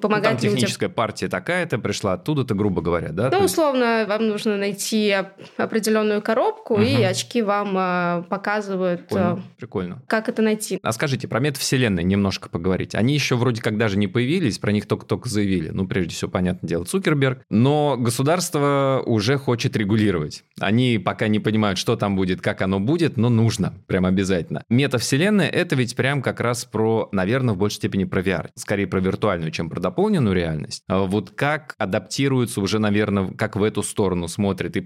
ну, 0.00 0.20
там 0.22 0.36
техническая 0.38 0.88
партия 0.88 1.28
такая-то 1.28 1.78
пришла 1.78 2.14
оттуда-то, 2.14 2.54
грубо 2.54 2.82
говоря, 2.82 3.10
да? 3.10 3.30
Ну, 3.30 3.44
условно, 3.44 4.06
вам 4.08 4.28
нужно 4.28 4.56
найти 4.56 5.14
определенную 5.56 6.22
коробку, 6.22 6.74
угу. 6.74 6.82
и 6.82 7.02
очки 7.02 7.42
вам 7.42 7.76
э, 7.76 8.22
показывают, 8.28 9.08
Прикольно. 9.08 9.38
Э, 9.38 9.58
Прикольно. 9.58 10.02
как 10.06 10.28
это 10.28 10.42
найти. 10.42 10.78
А 10.82 10.92
скажите, 10.92 11.28
про 11.28 11.40
метавселенные 11.40 12.04
немножко 12.04 12.48
поговорить. 12.48 12.94
Они 12.94 13.14
еще 13.14 13.36
вроде 13.36 13.62
как 13.62 13.78
даже 13.78 13.98
не 13.98 14.06
появились, 14.08 14.58
про 14.58 14.72
них 14.72 14.86
только-только 14.86 15.28
заявили. 15.28 15.70
Ну, 15.70 15.86
прежде 15.86 16.14
всего, 16.14 16.30
понятное 16.30 16.68
дело, 16.68 16.84
Цукерберг. 16.84 17.42
Но 17.50 17.96
государство 17.98 19.02
уже 19.04 19.38
хочет 19.38 19.76
регулировать. 19.76 20.44
Они 20.60 20.98
пока 20.98 21.28
не 21.28 21.40
понимают, 21.40 21.78
что 21.78 21.96
там 21.96 22.16
будет, 22.16 22.40
как 22.40 22.62
оно 22.62 22.80
будет, 22.80 23.16
но 23.16 23.28
нужно, 23.28 23.74
прям 23.86 24.06
обязательно. 24.06 24.62
Метавселенная— 24.68 25.48
это 25.50 25.76
ведь 25.76 25.96
прям 25.96 26.22
как 26.22 26.40
раз 26.40 26.64
про, 26.64 27.08
наверное, 27.12 27.54
в 27.54 27.58
большей 27.58 27.76
степени 27.76 28.04
про 28.04 28.20
VR. 28.20 28.48
Скорее 28.54 28.86
про 28.86 29.00
виртуальную, 29.00 29.50
чем 29.50 29.70
про 29.70 29.80
дополненную 29.80 30.34
реальность. 30.34 30.82
А 30.88 31.04
вот 31.04 31.30
как 31.30 31.74
адаптируются 31.78 32.60
уже, 32.60 32.78
наверное, 32.78 33.28
как 33.32 33.56
в 33.56 33.62
эту 33.62 33.82
сторону 33.82 34.28
смотрят 34.28 34.76
и 34.76 34.80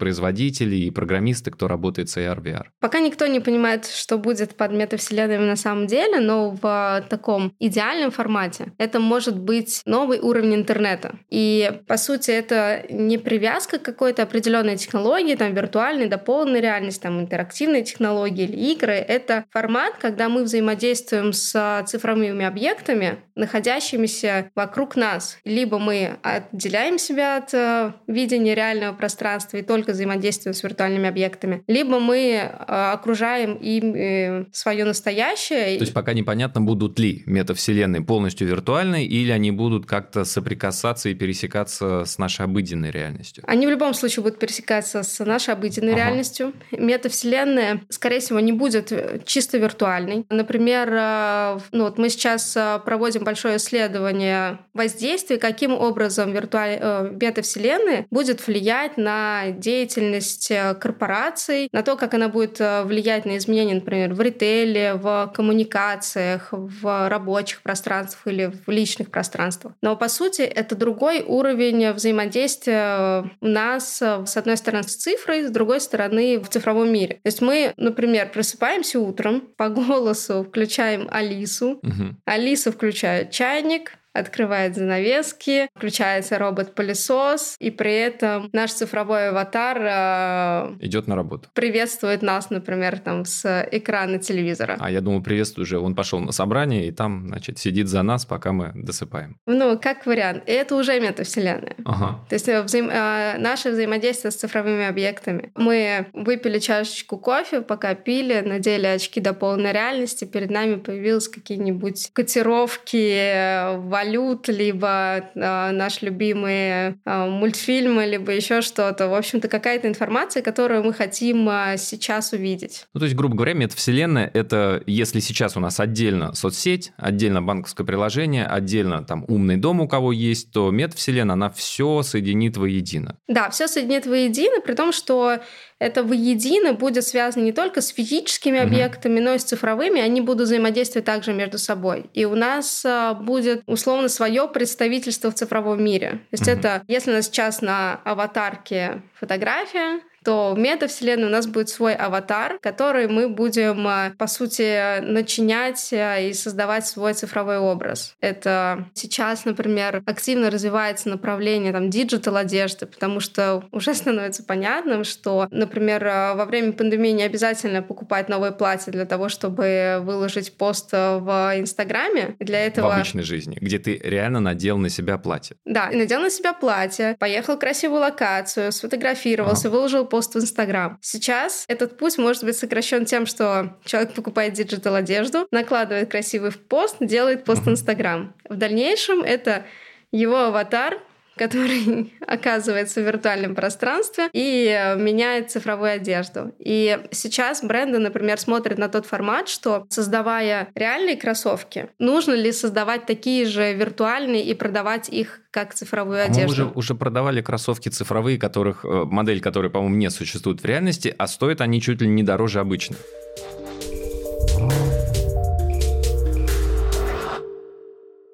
производители, 0.50 0.76
и 0.76 0.90
программисты, 0.90 1.50
кто 1.50 1.68
работает 1.68 2.08
с 2.08 2.16
AR, 2.16 2.42
VR? 2.42 2.64
Пока 2.80 3.00
никто 3.00 3.26
не 3.26 3.40
понимает, 3.40 3.86
что 3.86 4.18
будет 4.18 4.56
под 4.56 4.72
метавселенными 4.72 5.44
на 5.44 5.56
самом 5.56 5.86
деле, 5.86 6.20
но 6.20 6.50
в 6.50 7.04
таком 7.08 7.52
идеальном 7.60 8.10
формате 8.10 8.72
это 8.78 9.00
может 9.00 9.38
быть 9.38 9.82
новый 9.86 10.18
уровень 10.18 10.54
интернета. 10.54 11.14
И, 11.30 11.70
по 11.86 11.96
сути, 11.96 12.30
это 12.30 12.84
не 12.90 13.18
привязка 13.18 13.78
к 13.78 13.82
какой-то 13.82 14.22
определенной 14.22 14.76
технологии, 14.76 15.34
там, 15.36 15.54
виртуальной, 15.54 16.06
дополненной 16.06 16.60
реальности, 16.60 17.02
там, 17.02 17.20
интерактивной 17.20 17.82
технологии 17.82 18.44
или 18.44 18.72
игры. 18.72 18.94
Это 18.94 19.44
формат, 19.50 19.94
когда 20.00 20.28
мы 20.28 20.42
взаимодействуем 20.42 21.32
с 21.32 21.84
цифровыми 21.86 22.44
объектами, 22.44 23.18
находящимися 23.36 24.50
вокруг 24.54 24.96
нас. 24.96 25.38
Либо 25.44 25.78
мы 25.78 26.18
отделяем 26.22 26.98
себя 26.98 27.36
от 27.36 27.54
э, 27.54 27.92
видения 28.06 28.54
реального 28.54 28.94
пространства 28.94 29.58
и 29.58 29.62
только 29.62 29.92
взаимодействуем 29.92 30.29
с 30.32 30.62
виртуальными 30.62 31.08
объектами, 31.08 31.62
либо 31.66 32.00
мы 32.00 32.16
э, 32.18 32.92
окружаем 32.92 33.54
им 33.54 33.94
э, 33.94 34.44
свое 34.52 34.84
настоящее. 34.84 35.76
То 35.78 35.82
есть 35.82 35.92
пока 35.92 36.12
непонятно, 36.12 36.60
будут 36.60 36.98
ли 36.98 37.22
метавселенные 37.26 38.02
полностью 38.02 38.48
виртуальные 38.48 39.06
или 39.06 39.30
они 39.30 39.50
будут 39.50 39.86
как-то 39.86 40.24
соприкасаться 40.24 41.08
и 41.08 41.14
пересекаться 41.14 42.04
с 42.04 42.18
нашей 42.18 42.44
обыденной 42.44 42.90
реальностью? 42.90 43.44
Они 43.46 43.66
в 43.66 43.70
любом 43.70 43.94
случае 43.94 44.22
будут 44.22 44.38
пересекаться 44.38 45.02
с 45.02 45.24
нашей 45.24 45.54
обыденной 45.54 45.92
ага. 45.92 46.04
реальностью. 46.04 46.52
Метавселенная, 46.72 47.82
скорее 47.88 48.20
всего, 48.20 48.40
не 48.40 48.52
будет 48.52 48.92
чисто 49.26 49.58
виртуальной. 49.58 50.26
Например, 50.30 51.60
ну 51.72 51.84
вот 51.84 51.98
мы 51.98 52.08
сейчас 52.08 52.56
проводим 52.84 53.24
большое 53.24 53.56
исследование 53.56 54.58
воздействия, 54.74 55.38
каким 55.38 55.72
образом 55.72 56.32
виртуаль... 56.32 56.78
Э, 56.80 57.10
метавселенная 57.20 58.06
будет 58.10 58.46
влиять 58.46 58.96
на 58.96 59.50
деятельность 59.50 60.19
э, 60.50 60.74
корпораций, 60.74 61.68
на 61.72 61.82
то, 61.82 61.96
как 61.96 62.14
она 62.14 62.28
будет 62.28 62.60
э, 62.60 62.84
влиять 62.84 63.24
на 63.24 63.36
изменения, 63.36 63.74
например, 63.74 64.14
в 64.14 64.20
ритейле, 64.20 64.94
в 64.94 65.32
коммуникациях, 65.34 66.48
в 66.50 67.08
рабочих 67.08 67.62
пространствах 67.62 68.26
или 68.26 68.52
в 68.66 68.70
личных 68.70 69.10
пространствах. 69.10 69.74
Но, 69.82 69.96
по 69.96 70.08
сути, 70.08 70.42
это 70.42 70.74
другой 70.74 71.22
уровень 71.26 71.92
взаимодействия 71.92 73.30
у 73.40 73.46
нас, 73.46 74.00
с 74.00 74.36
одной 74.36 74.56
стороны, 74.56 74.82
с 74.84 74.96
цифрой, 74.96 75.44
с 75.44 75.50
другой 75.50 75.80
стороны, 75.80 76.38
в 76.38 76.48
цифровом 76.48 76.92
мире. 76.92 77.14
То 77.22 77.28
есть 77.28 77.40
мы, 77.40 77.72
например, 77.76 78.30
просыпаемся 78.30 79.00
утром, 79.00 79.42
по 79.56 79.68
голосу 79.68 80.44
включаем 80.44 81.08
Алису, 81.10 81.80
угу. 81.82 82.16
Алиса 82.24 82.72
включает 82.72 83.30
чайник, 83.30 83.94
открывает 84.12 84.74
занавески, 84.74 85.68
включается 85.74 86.38
робот-пылесос, 86.38 87.56
и 87.58 87.70
при 87.70 87.94
этом 87.94 88.50
наш 88.52 88.72
цифровой 88.72 89.28
аватар 89.28 89.78
э, 89.80 90.76
идет 90.80 91.06
на 91.06 91.16
работу. 91.16 91.48
Приветствует 91.54 92.22
нас, 92.22 92.50
например, 92.50 92.98
там 92.98 93.24
с 93.24 93.68
экрана 93.70 94.18
телевизора. 94.18 94.76
А 94.80 94.90
я 94.90 95.00
думаю, 95.00 95.22
приветствую 95.22 95.64
уже. 95.64 95.78
Он 95.78 95.94
пошел 95.94 96.20
на 96.20 96.32
собрание 96.32 96.88
и 96.88 96.90
там, 96.90 97.28
значит, 97.28 97.58
сидит 97.58 97.88
за 97.88 98.02
нас, 98.02 98.24
пока 98.24 98.52
мы 98.52 98.72
досыпаем. 98.74 99.36
Ну, 99.46 99.78
как 99.78 100.06
вариант. 100.06 100.42
И 100.46 100.52
это 100.52 100.76
уже 100.76 100.98
метавселенная. 101.00 101.76
Ага. 101.84 102.20
То 102.28 102.34
есть 102.34 102.48
э, 102.48 102.62
взаим... 102.62 102.90
э, 102.90 103.38
наше 103.38 103.70
взаимодействие 103.70 104.30
с 104.30 104.36
цифровыми 104.36 104.86
объектами. 104.86 105.52
Мы 105.54 106.06
выпили 106.12 106.58
чашечку 106.58 107.18
кофе, 107.18 107.60
пока 107.60 107.94
пили, 107.94 108.40
надели 108.40 108.86
очки 108.86 109.20
до 109.20 109.34
полной 109.34 109.72
реальности, 109.72 110.24
перед 110.24 110.50
нами 110.50 110.76
появились 110.76 111.28
какие-нибудь 111.28 112.10
котировки, 112.12 112.96
э, 112.96 113.76
валют, 114.00 114.48
либо 114.48 115.22
э, 115.34 115.70
наш 115.72 116.02
любимый 116.02 116.50
э, 116.50 116.94
мультфильмы, 117.04 118.06
либо 118.06 118.32
еще 118.32 118.62
что-то. 118.62 119.08
В 119.08 119.14
общем-то, 119.14 119.48
какая-то 119.48 119.88
информация, 119.88 120.42
которую 120.42 120.84
мы 120.84 120.92
хотим 120.92 121.48
э, 121.48 121.76
сейчас 121.78 122.32
увидеть. 122.32 122.86
Ну, 122.94 123.00
то 123.00 123.04
есть, 123.04 123.16
грубо 123.16 123.36
говоря, 123.36 123.54
метавселенная— 123.54 124.30
это 124.34 124.82
если 124.86 125.20
сейчас 125.20 125.56
у 125.56 125.60
нас 125.60 125.80
отдельно 125.80 126.34
соцсеть, 126.34 126.92
отдельно 126.96 127.42
банковское 127.42 127.86
приложение, 127.86 128.46
отдельно 128.46 129.04
там 129.04 129.24
умный 129.28 129.56
дом 129.56 129.80
у 129.80 129.88
кого 129.88 130.12
есть, 130.12 130.52
то 130.52 130.70
метавселенная, 130.70 131.34
она 131.34 131.50
все 131.50 132.02
соединит 132.02 132.56
воедино. 132.56 133.16
Да, 133.28 133.50
все 133.50 133.68
соединит 133.68 134.06
воедино, 134.06 134.60
при 134.60 134.74
том, 134.74 134.92
что 134.92 135.40
это 135.80 136.04
воедино 136.04 136.74
будет 136.74 137.04
связано 137.04 137.42
не 137.42 137.52
только 137.52 137.80
с 137.80 137.88
физическими 137.88 138.58
mm-hmm. 138.58 138.62
объектами, 138.62 139.18
но 139.18 139.34
и 139.34 139.38
с 139.38 139.44
цифровыми, 139.44 140.00
они 140.00 140.20
будут 140.20 140.46
взаимодействовать 140.46 141.06
также 141.06 141.32
между 141.32 141.58
собой. 141.58 142.04
И 142.12 142.26
у 142.26 142.36
нас 142.36 142.84
а, 142.84 143.14
будет 143.14 143.62
условно 143.66 144.08
свое 144.08 144.46
представительство 144.46 145.30
в 145.30 145.34
цифровом 145.34 145.82
мире. 145.82 146.20
То 146.30 146.32
есть 146.32 146.48
mm-hmm. 146.48 146.58
это, 146.58 146.82
если 146.86 147.10
у 147.10 147.14
нас 147.14 147.26
сейчас 147.26 147.62
на 147.62 147.94
аватарке 148.04 149.02
фотография, 149.14 150.00
то 150.24 150.52
в 150.54 150.58
метавселенной 150.58 151.26
у 151.26 151.30
нас 151.30 151.46
будет 151.46 151.68
свой 151.68 151.94
аватар, 151.94 152.58
который 152.60 153.08
мы 153.08 153.28
будем, 153.28 153.86
э, 153.88 154.12
по 154.18 154.26
сути, 154.26 155.00
начинять 155.00 155.92
э, 155.92 156.28
и 156.28 156.32
создавать 156.32 156.86
свой 156.86 157.14
цифровой 157.14 157.58
образ. 157.58 158.16
Это 158.20 158.86
сейчас, 158.94 159.44
например, 159.44 160.02
активно 160.06 160.50
развивается 160.50 161.08
направление 161.08 161.72
там 161.72 161.90
digital 161.90 162.36
одежды, 162.36 162.86
потому 162.86 163.20
что 163.20 163.64
уже 163.72 163.94
становится 164.00 164.42
понятным, 164.42 165.04
что, 165.04 165.48
например, 165.50 166.04
э, 166.04 166.34
во 166.34 166.44
время 166.44 166.72
пандемии 166.72 167.10
не 167.10 167.22
обязательно 167.22 167.82
покупать 167.82 168.28
новое 168.28 168.52
платье 168.52 168.92
для 168.92 169.06
того, 169.06 169.28
чтобы 169.28 170.00
выложить 170.02 170.56
пост 170.56 170.92
в 170.92 171.52
Инстаграме. 171.56 172.36
Для 172.38 172.66
этого... 172.66 172.88
В 172.88 172.92
обычной 172.92 173.22
жизни, 173.22 173.56
где 173.60 173.78
ты 173.78 173.98
реально 174.02 174.40
надел 174.40 174.76
на 174.76 174.88
себя 174.88 175.18
платье. 175.18 175.56
Да, 175.64 175.90
надел 175.92 176.20
на 176.20 176.30
себя 176.30 176.52
платье, 176.52 177.16
поехал 177.18 177.56
в 177.56 177.58
красивую 177.58 178.00
локацию, 178.00 178.72
сфотографировался, 178.72 179.68
ага. 179.68 179.76
выложил 179.76 180.06
пост 180.10 180.34
в 180.34 180.38
Инстаграм. 180.38 180.98
Сейчас 181.00 181.64
этот 181.68 181.96
путь 181.96 182.18
может 182.18 182.44
быть 182.44 182.56
сокращен 182.56 183.06
тем, 183.06 183.24
что 183.24 183.78
человек 183.84 184.12
покупает 184.12 184.52
digital 184.52 184.94
одежду, 184.94 185.46
накладывает 185.50 186.10
красивый 186.10 186.52
пост, 186.52 186.96
делает 187.00 187.44
пост 187.44 187.62
в 187.62 187.70
Инстаграм. 187.70 188.34
В 188.48 188.56
дальнейшем 188.56 189.22
это 189.22 189.64
его 190.12 190.38
аватар 190.38 190.98
который 191.40 192.12
оказывается 192.26 193.00
в 193.00 193.06
виртуальном 193.06 193.54
пространстве 193.54 194.28
и 194.34 194.66
э, 194.66 194.96
меняет 194.96 195.50
цифровую 195.50 195.92
одежду. 195.92 196.52
И 196.58 196.98
сейчас 197.12 197.64
бренды, 197.64 197.98
например, 197.98 198.38
смотрят 198.38 198.76
на 198.76 198.88
тот 198.88 199.06
формат, 199.06 199.48
что 199.48 199.86
создавая 199.88 200.68
реальные 200.74 201.16
кроссовки, 201.16 201.88
нужно 201.98 202.34
ли 202.34 202.52
создавать 202.52 203.06
такие 203.06 203.46
же 203.46 203.72
виртуальные 203.72 204.44
и 204.44 204.52
продавать 204.52 205.08
их 205.08 205.40
как 205.50 205.72
цифровую 205.72 206.22
одежду. 206.22 206.40
Мы 206.42 206.52
уже, 206.52 206.64
уже 206.74 206.94
продавали 206.94 207.40
кроссовки 207.40 207.88
цифровые, 207.88 208.38
которых, 208.38 208.84
э, 208.84 209.04
модель 209.04 209.40
которой, 209.40 209.70
по-моему, 209.70 209.96
не 209.96 210.10
существует 210.10 210.60
в 210.60 210.64
реальности, 210.66 211.14
а 211.16 211.26
стоят 211.26 211.62
они 211.62 211.80
чуть 211.80 212.02
ли 212.02 212.08
не 212.08 212.22
дороже 212.22 212.60
обычных. 212.60 212.98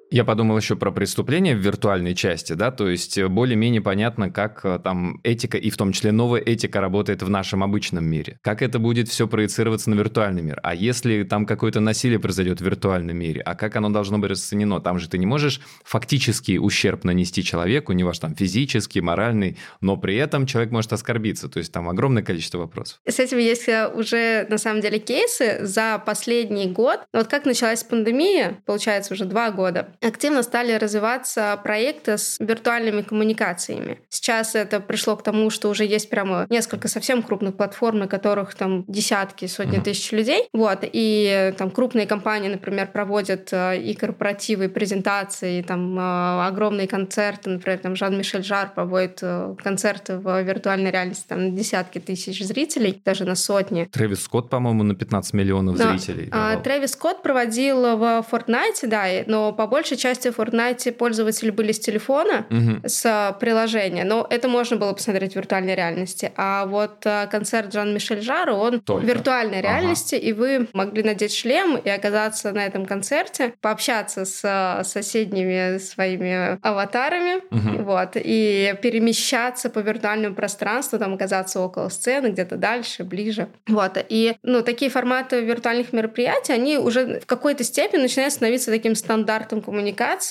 Я 0.09 0.23
подумал 0.23 0.57
еще 0.57 0.77
про 0.77 0.91
преступления 0.91 1.53
в 1.53 1.59
виртуальной 1.59 2.15
части, 2.15 2.53
да, 2.53 2.71
то 2.71 2.87
есть 2.87 3.17
э, 3.17 3.27
более-менее 3.27 3.81
понятно, 3.81 4.31
как 4.31 4.61
э, 4.63 4.79
там 4.81 5.19
этика, 5.23 5.57
и 5.57 5.69
в 5.69 5.75
том 5.75 5.91
числе 5.91 6.13
новая 6.13 6.39
этика 6.39 6.79
работает 6.79 7.23
в 7.23 7.29
нашем 7.29 7.61
обычном 7.61 8.05
мире. 8.05 8.39
Как 8.41 8.61
это 8.61 8.79
будет 8.79 9.09
все 9.09 9.27
проецироваться 9.27 9.89
на 9.89 9.95
виртуальный 9.95 10.41
мир? 10.41 10.61
А 10.63 10.73
если 10.73 11.23
там 11.23 11.45
какое-то 11.45 11.81
насилие 11.81 12.19
произойдет 12.19 12.61
в 12.61 12.63
виртуальном 12.63 13.17
мире, 13.17 13.41
а 13.41 13.55
как 13.55 13.75
оно 13.75 13.89
должно 13.89 14.17
быть 14.17 14.29
расценено? 14.29 14.79
Там 14.79 14.97
же 14.97 15.09
ты 15.09 15.17
не 15.17 15.25
можешь 15.25 15.59
фактически 15.83 16.57
ущерб 16.57 17.03
нанести 17.03 17.43
человеку, 17.43 17.91
не 17.91 18.05
ваш 18.05 18.19
там 18.19 18.33
физический, 18.33 19.01
моральный, 19.01 19.57
но 19.81 19.97
при 19.97 20.15
этом 20.15 20.45
человек 20.45 20.71
может 20.71 20.93
оскорбиться. 20.93 21.49
То 21.49 21.59
есть 21.59 21.73
там 21.73 21.89
огромное 21.89 22.23
количество 22.23 22.59
вопросов. 22.59 23.01
С 23.05 23.19
этим 23.19 23.39
есть 23.39 23.67
э, 23.67 23.89
уже 23.93 24.47
на 24.49 24.57
самом 24.57 24.79
деле 24.79 24.99
кейсы 24.99 25.65
за 25.65 26.01
последний 26.05 26.67
год. 26.67 27.01
Вот 27.11 27.27
как 27.27 27.43
началась 27.45 27.83
пандемия, 27.83 28.61
получается 28.65 29.13
уже 29.13 29.25
два 29.25 29.51
года, 29.51 29.96
активно 30.01 30.43
стали 30.43 30.73
развиваться 30.73 31.59
проекты 31.63 32.17
с 32.17 32.37
виртуальными 32.39 33.01
коммуникациями. 33.01 33.99
Сейчас 34.09 34.55
это 34.55 34.79
пришло 34.79 35.15
к 35.15 35.23
тому, 35.23 35.49
что 35.49 35.69
уже 35.69 35.85
есть 35.85 36.09
прямо 36.09 36.45
несколько 36.49 36.87
совсем 36.87 37.23
крупных 37.23 37.55
платформ, 37.55 37.99
на 37.99 38.07
которых 38.07 38.55
там 38.55 38.83
десятки, 38.87 39.45
сотни 39.45 39.79
mm-hmm. 39.79 39.83
тысяч 39.83 40.11
людей. 40.11 40.49
Вот. 40.53 40.79
И 40.81 41.53
там 41.57 41.71
крупные 41.71 42.07
компании, 42.07 42.49
например, 42.49 42.87
проводят 42.91 43.49
э, 43.51 43.81
и 43.81 43.93
корпоративы, 43.93 44.65
и 44.65 44.67
презентации, 44.67 45.59
и, 45.59 45.63
там 45.63 45.97
э, 45.97 46.47
огромные 46.47 46.87
концерты. 46.87 47.49
Например, 47.49 47.79
там 47.79 47.95
Жан-Мишель 47.95 48.43
Жар 48.43 48.71
проводит 48.73 49.19
э, 49.21 49.55
концерты 49.63 50.17
в 50.17 50.41
виртуальной 50.41 50.91
реальности 50.91 51.25
там, 51.27 51.45
на 51.45 51.51
десятки 51.51 51.99
тысяч 51.99 52.43
зрителей, 52.43 53.01
даже 53.05 53.25
на 53.25 53.35
сотни. 53.35 53.85
Трэвис 53.85 54.23
Скотт, 54.23 54.49
по-моему, 54.49 54.83
на 54.83 54.95
15 54.95 55.33
миллионов 55.33 55.77
да. 55.77 55.89
зрителей. 55.89 56.29
А, 56.31 56.57
Трэвис 56.57 56.91
Скотт 56.91 57.21
проводил 57.21 57.97
в 57.97 58.25
Fortnite, 58.29 58.87
да, 58.87 59.05
но 59.27 59.53
по 59.53 59.67
большей 59.67 59.86
части 59.95 60.29
в 60.29 60.39
Fortnite 60.39 60.91
пользователи 60.91 61.51
были 61.51 61.71
с 61.71 61.79
телефона, 61.79 62.45
угу. 62.49 62.87
с 62.87 63.35
приложения, 63.39 64.03
но 64.03 64.27
это 64.29 64.47
можно 64.47 64.77
было 64.77 64.93
посмотреть 64.93 65.33
в 65.33 65.35
виртуальной 65.35 65.75
реальности. 65.75 66.31
А 66.35 66.65
вот 66.65 67.05
концерт 67.31 67.71
Жан-Мишель 67.71 68.21
Жара, 68.21 68.53
он 68.53 68.81
Только. 68.81 69.05
в 69.05 69.07
виртуальной 69.07 69.61
реальности, 69.61 70.15
ага. 70.15 70.25
и 70.25 70.33
вы 70.33 70.67
могли 70.73 71.03
надеть 71.03 71.33
шлем 71.33 71.77
и 71.77 71.89
оказаться 71.89 72.51
на 72.51 72.65
этом 72.65 72.85
концерте, 72.85 73.53
пообщаться 73.61 74.25
с 74.25 74.81
соседними 74.83 75.77
своими 75.77 76.57
аватарами, 76.61 77.37
угу. 77.51 77.83
вот, 77.83 78.11
и 78.15 78.75
перемещаться 78.81 79.69
по 79.69 79.79
виртуальному 79.79 80.35
пространству, 80.35 80.99
там 80.99 81.13
оказаться 81.13 81.59
около 81.59 81.89
сцены, 81.89 82.27
где-то 82.27 82.57
дальше, 82.57 83.03
ближе. 83.03 83.47
Вот. 83.67 83.97
И 84.09 84.35
ну, 84.43 84.63
такие 84.63 84.89
форматы 84.89 85.41
виртуальных 85.41 85.93
мероприятий, 85.93 86.53
они 86.53 86.77
уже 86.77 87.19
в 87.19 87.25
какой-то 87.25 87.63
степени 87.63 88.01
начинают 88.01 88.33
становиться 88.33 88.71
таким 88.71 88.95
стандартом 88.95 89.61
коммуникации. 89.61 89.76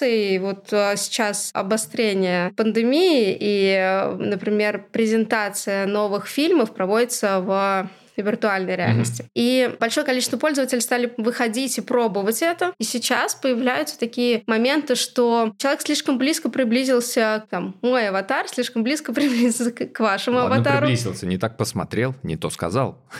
И 0.07 0.39
вот 0.39 0.73
а, 0.73 0.97
сейчас 0.97 1.51
обострение 1.55 2.53
пандемии 2.57 3.37
и, 3.39 4.15
например, 4.19 4.87
презентация 4.93 5.87
новых 5.87 6.27
фильмов 6.27 6.75
проводится 6.75 7.41
в 7.41 7.89
виртуальной 8.23 8.77
реальности. 8.77 9.23
Mm-hmm. 9.23 9.31
И 9.35 9.77
большое 9.79 10.07
количество 10.07 10.37
пользователей 10.37 10.81
стали 10.81 11.13
выходить 11.17 11.79
и 11.79 11.81
пробовать 11.81 12.43
это. 12.43 12.73
И 12.79 12.85
сейчас 12.85 13.35
появляются 13.35 13.99
такие 13.99 14.43
моменты, 14.47 14.95
что 14.95 15.55
человек 15.59 15.83
слишком 15.83 16.19
близко 16.19 16.49
приблизился, 16.49 17.45
там, 17.51 17.77
мой 17.83 18.09
аватар 18.09 18.49
слишком 18.49 18.83
близко 18.83 19.13
приблизился 19.15 19.71
к 19.71 20.01
вашему 20.01 20.39
Ладно, 20.39 20.57
аватару. 20.57 20.87
приблизился, 20.87 21.27
не 21.27 21.39
так 21.39 21.57
посмотрел, 21.57 22.15
не 22.23 22.37
то 22.37 22.51
сказал. 22.51 22.99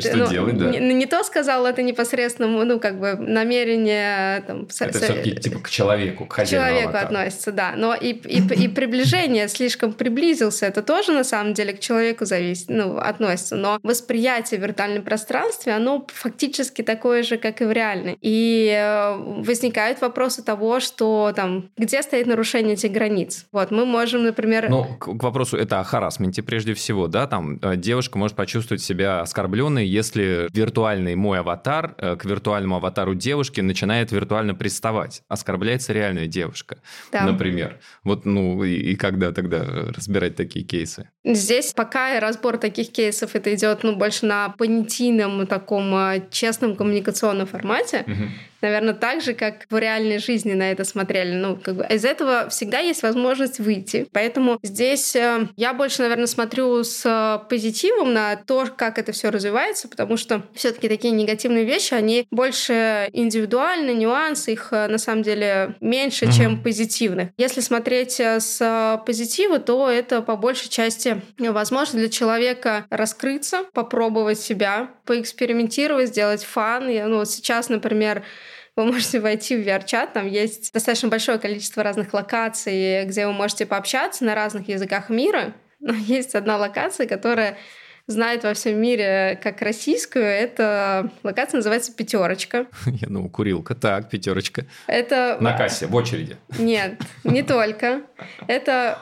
Что 0.00 0.16
ну, 0.16 0.26
делать, 0.28 0.58
да? 0.58 0.70
Не 0.70 1.06
то 1.06 1.22
сказал, 1.24 1.66
это 1.66 1.82
непосредственно, 1.82 2.64
ну, 2.64 2.80
как 2.80 2.98
бы 2.98 3.14
намерение... 3.14 4.38
Это 4.38 4.66
все-таки 4.68 5.36
типа 5.36 5.60
к 5.60 5.70
человеку, 5.70 6.26
к 6.26 6.32
хозяину 6.32 6.66
человеку 6.66 6.96
относится, 6.96 7.52
да. 7.52 7.74
Но 7.76 7.94
и 7.94 8.14
приближение 8.14 9.48
слишком 9.48 9.92
приблизился, 9.92 10.66
это 10.66 10.82
тоже 10.82 11.12
на 11.12 11.24
самом 11.24 11.54
деле 11.54 11.72
к 11.72 11.80
человеку 11.80 12.24
зависит, 12.24 12.68
ну, 12.68 12.98
относится. 12.98 13.56
Но 13.56 13.78
восприятие 13.82 14.13
восприятие 14.14 14.60
в 14.60 14.62
виртуальном 14.62 15.02
пространстве, 15.02 15.72
оно 15.72 16.06
фактически 16.08 16.82
такое 16.82 17.22
же, 17.22 17.36
как 17.36 17.60
и 17.60 17.64
в 17.64 17.72
реальной. 17.72 18.16
И 18.20 18.68
э, 18.72 19.16
возникают 19.42 20.00
вопросы 20.00 20.42
того, 20.42 20.80
что 20.80 21.32
там, 21.34 21.70
где 21.76 22.02
стоит 22.02 22.26
нарушение 22.26 22.74
этих 22.74 22.92
границ. 22.92 23.46
Вот, 23.50 23.72
мы 23.72 23.84
можем, 23.84 24.24
например... 24.24 24.68
Ну, 24.70 24.84
к, 24.84 25.18
к 25.18 25.22
вопросу, 25.22 25.56
это 25.56 25.80
о 25.80 25.84
харасменте 25.84 26.42
прежде 26.42 26.74
всего, 26.74 27.08
да, 27.08 27.26
там 27.26 27.58
э, 27.60 27.76
девушка 27.76 28.18
может 28.18 28.36
почувствовать 28.36 28.82
себя 28.82 29.20
оскорбленной, 29.20 29.86
если 29.86 30.48
виртуальный 30.52 31.16
мой 31.16 31.40
аватар 31.40 31.94
э, 31.98 32.16
к 32.16 32.24
виртуальному 32.24 32.76
аватару 32.76 33.14
девушки 33.14 33.60
начинает 33.60 34.12
виртуально 34.12 34.54
приставать. 34.54 35.22
Оскорбляется 35.28 35.92
реальная 35.92 36.26
девушка, 36.28 36.78
да. 37.10 37.24
например. 37.24 37.80
Вот, 38.04 38.26
ну, 38.26 38.62
и, 38.62 38.92
и 38.92 38.96
когда 38.96 39.32
тогда 39.32 39.64
разбирать 39.96 40.36
такие 40.36 40.64
кейсы? 40.64 41.08
Здесь 41.24 41.72
пока 41.72 42.20
разбор 42.20 42.58
таких 42.58 42.92
кейсов, 42.92 43.34
это 43.34 43.52
идет, 43.54 43.82
ну, 43.82 43.96
больше 44.04 44.26
на 44.26 44.50
понятийном 44.50 45.46
таком 45.46 45.94
а, 45.94 46.20
честном 46.30 46.76
коммуникационном 46.76 47.46
формате. 47.46 48.04
Угу 48.06 48.28
наверное, 48.64 48.94
так 48.94 49.20
же, 49.20 49.34
как 49.34 49.66
в 49.70 49.78
реальной 49.78 50.18
жизни 50.18 50.52
на 50.52 50.70
это 50.70 50.84
смотрели. 50.84 51.34
Ну, 51.34 51.56
как 51.56 51.76
бы 51.76 51.86
из 51.88 52.04
этого 52.04 52.48
всегда 52.48 52.78
есть 52.78 53.02
возможность 53.02 53.58
выйти. 53.58 54.06
Поэтому 54.12 54.58
здесь 54.62 55.14
э, 55.16 55.48
я 55.56 55.72
больше, 55.74 56.02
наверное, 56.02 56.26
смотрю 56.26 56.82
с 56.82 57.02
э, 57.04 57.48
позитивом 57.48 58.12
на 58.12 58.36
то, 58.36 58.66
как 58.76 58.98
это 58.98 59.12
все 59.12 59.30
развивается, 59.30 59.88
потому 59.88 60.16
что 60.16 60.42
все-таки 60.54 60.88
такие 60.88 61.12
негативные 61.12 61.64
вещи, 61.64 61.94
они 61.94 62.26
больше 62.30 63.08
индивидуальны, 63.12 63.90
нюансы, 63.90 64.52
их 64.52 64.68
э, 64.72 64.88
на 64.88 64.98
самом 64.98 65.22
деле 65.22 65.74
меньше, 65.80 66.24
mm-hmm. 66.24 66.36
чем 66.36 66.62
позитивных. 66.62 67.28
Если 67.36 67.60
смотреть 67.60 68.20
с 68.20 69.02
позитива, 69.06 69.58
то 69.58 69.90
это 69.90 70.22
по 70.22 70.36
большей 70.36 70.68
части 70.68 71.20
возможно 71.38 71.98
для 71.98 72.08
человека 72.08 72.86
раскрыться, 72.90 73.64
попробовать 73.72 74.38
себя, 74.38 74.90
поэкспериментировать, 75.04 76.08
сделать 76.08 76.44
фан. 76.44 76.88
И, 76.88 77.00
ну, 77.02 77.24
сейчас, 77.24 77.68
например, 77.68 78.24
вы 78.76 78.86
можете 78.86 79.20
войти 79.20 79.56
в 79.56 79.66
VR-чат, 79.66 80.12
там 80.12 80.26
есть 80.26 80.72
достаточно 80.72 81.08
большое 81.08 81.38
количество 81.38 81.82
разных 81.82 82.12
локаций, 82.12 83.04
где 83.04 83.26
вы 83.26 83.32
можете 83.32 83.66
пообщаться 83.66 84.24
на 84.24 84.34
разных 84.34 84.68
языках 84.68 85.10
мира, 85.10 85.54
но 85.80 85.94
есть 86.06 86.34
одна 86.34 86.56
локация, 86.56 87.06
которая 87.06 87.56
знает 88.06 88.44
во 88.44 88.52
всем 88.52 88.78
мире 88.80 89.38
как 89.42 89.62
российскую. 89.62 90.24
Это 90.24 91.10
локация 91.22 91.58
называется 91.58 91.92
«Пятерочка». 91.92 92.66
Я 92.86 93.08
ну, 93.08 93.28
курилка. 93.30 93.74
Так, 93.74 94.10
«Пятерочка». 94.10 94.66
Это... 94.86 95.38
На 95.40 95.56
кассе, 95.56 95.86
в 95.86 95.94
очереди. 95.94 96.36
Нет, 96.58 97.00
не 97.22 97.42
только. 97.42 98.02
Это 98.46 98.98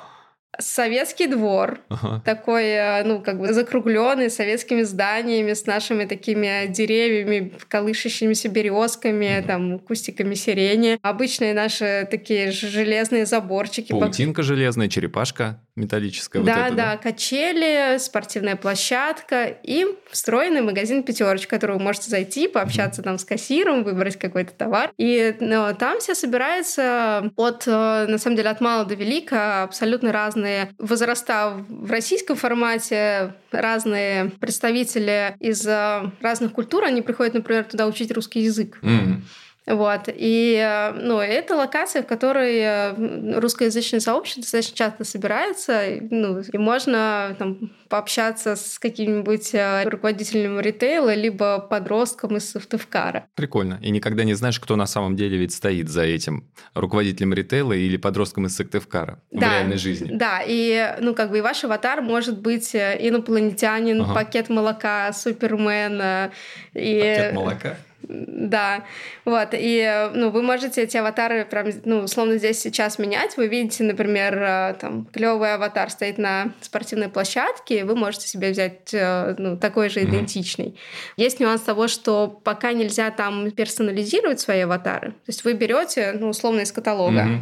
советский 0.59 1.27
двор, 1.27 1.81
ага. 1.89 2.23
такой, 2.25 2.65
э, 2.65 3.05
ну, 3.05 3.21
как 3.21 3.39
бы 3.39 3.53
закругленный 3.53 4.31
советскими 4.31 4.83
зданиями, 4.83 5.53
с 5.53 5.67
нашими 5.67 6.05
такими 6.05 6.67
деревьями, 6.69 7.53
колышащимися 7.69 8.49
березками, 8.49 9.25
mm 9.25 9.47
там, 9.47 9.79
кустиками 9.79 10.35
сирени. 10.35 10.99
Обычные 11.03 11.55
наши 11.55 12.07
такие 12.11 12.51
железные 12.53 13.27
заборчики. 13.27 13.93
Паутинка 13.93 14.43
железная, 14.43 14.89
черепашка 14.89 15.61
металлическая. 15.75 16.43
Да, 16.43 16.55
вот 16.55 16.67
это, 16.67 16.77
да, 16.77 16.93
да, 16.93 16.97
качели, 16.99 17.99
спортивная 17.99 18.57
площадка 18.57 19.47
и 19.47 19.87
встроенный 20.11 20.61
магазин 20.61 21.03
«Пятерочка», 21.03 21.47
в 21.47 21.51
который 21.51 21.77
вы 21.77 21.83
можете 21.83 22.11
зайти, 22.11 22.49
пообщаться 22.49 23.01
mm 23.01 23.05
там 23.05 23.19
с 23.19 23.25
кассиром, 23.25 23.83
выбрать 23.83 24.17
какой-то 24.17 24.53
товар. 24.53 24.93
И 24.97 25.35
ну, 25.41 25.75
там 25.77 25.99
все 25.99 26.15
собирается 26.15 27.33
от, 27.37 27.67
э, 27.67 28.07
на 28.07 28.19
самом 28.19 28.37
деле, 28.37 28.51
от 28.51 28.61
мала 28.61 28.85
до 28.85 28.95
велика 28.95 29.65
абсолютно 29.65 30.13
разные 30.13 30.71
возраста 30.79 31.65
в 31.69 31.91
российском 31.91 32.37
формате, 32.37 33.35
разные 33.51 34.31
представители 34.41 35.35
из 35.41 35.67
э, 35.67 36.11
разных 36.21 36.53
культур, 36.53 36.85
они 36.85 37.03
приходят, 37.03 37.35
например, 37.35 37.65
туда 37.65 37.87
учить 37.87 38.13
русский 38.13 38.41
язык. 38.41 38.79
Mm-hmm. 38.83 39.23
Вот. 39.67 40.09
И 40.09 40.57
э, 40.57 40.93
ну, 40.93 41.19
это 41.19 41.55
локация, 41.55 42.03
в 42.03 42.07
которой 42.07 42.59
э, 42.59 43.39
русскоязычное 43.39 44.01
сообщество 44.01 44.43
достаточно 44.43 44.77
часто 44.77 45.05
собирается. 45.05 45.83
Ну, 46.11 46.41
и 46.41 46.59
можно 46.59 47.37
там, 47.39 47.73
пообщаться 47.89 48.57
с 48.57 48.79
каким-нибудь 48.79 49.55
э, 49.55 49.85
руководителем 49.89 50.59
ритейла, 50.59 51.15
либо 51.15 51.61
подростком 51.61 52.37
из 52.37 52.51
Сыктывкара. 52.51 53.27
Прикольно. 53.37 53.79
И 53.83 53.91
никогда 53.91 54.25
не 54.25 54.35
знаешь, 54.35 54.59
кто 54.59 54.75
на 54.75 54.87
самом 54.87 55.15
деле 55.15 55.39
ведь 55.39 55.55
стоит 55.55 55.89
за 55.89 56.03
этим 56.03 56.51
руководителем 56.75 57.33
ритейла 57.33 57.73
или 57.73 57.97
подростком 57.97 58.47
из 58.47 58.57
Сыктывкара 58.57 59.23
да, 59.31 59.39
в 59.39 59.51
реальной 59.51 59.77
жизни. 59.77 60.11
Да, 60.13 60.43
и 60.45 60.97
ну 61.01 61.15
как 61.15 61.31
бы 61.31 61.39
и 61.39 61.41
ваш 61.41 61.63
аватар 61.65 62.03
может 62.03 62.41
быть 62.41 62.75
инопланетянин, 62.75 64.03
ага. 64.03 64.15
пакет 64.15 64.49
молока, 64.49 65.13
супермен. 65.13 66.31
И... 66.75 67.01
Пакет 67.01 67.35
молока? 67.35 67.77
Да, 68.09 68.85
вот, 69.25 69.51
и, 69.53 70.11
ну, 70.15 70.31
вы 70.31 70.43
можете 70.43 70.83
эти 70.83 70.97
аватары 70.97 71.45
прям, 71.45 71.69
ну, 71.85 72.01
условно 72.01 72.39
здесь 72.39 72.61
сейчас 72.61 72.99
менять. 72.99 73.37
Вы 73.37 73.49
видите, 73.49 73.85
например, 73.85 74.43
э, 74.43 74.75
там, 74.81 75.07
клевый 75.07 75.55
аватар 75.55 75.91
стоит 75.91 76.19
на 76.19 76.53
спортивной 76.61 77.09
площадке, 77.09 77.81
и 77.81 77.83
вы 77.83 77.95
можете 77.97 78.29
себе 78.29 78.51
взять, 78.51 78.93
э, 78.93 79.35
ну, 79.39 79.57
такой 79.57 79.89
же 79.89 80.03
идентичный. 80.03 80.67
Mm-hmm. 80.67 81.13
Есть 81.17 81.41
нюанс 81.41 81.63
того, 81.63 81.89
что 81.89 82.29
пока 82.29 82.73
нельзя 82.73 83.11
там 83.11 83.51
персонализировать 83.51 84.41
свои 84.41 84.61
аватары. 84.61 85.13
То 85.13 85.29
есть 85.29 85.45
вы 85.45 85.53
берете, 85.55 86.13
ну, 86.19 86.29
условно, 86.29 86.61
из 86.61 86.73
каталога. 86.73 87.23
Mm-hmm. 87.23 87.41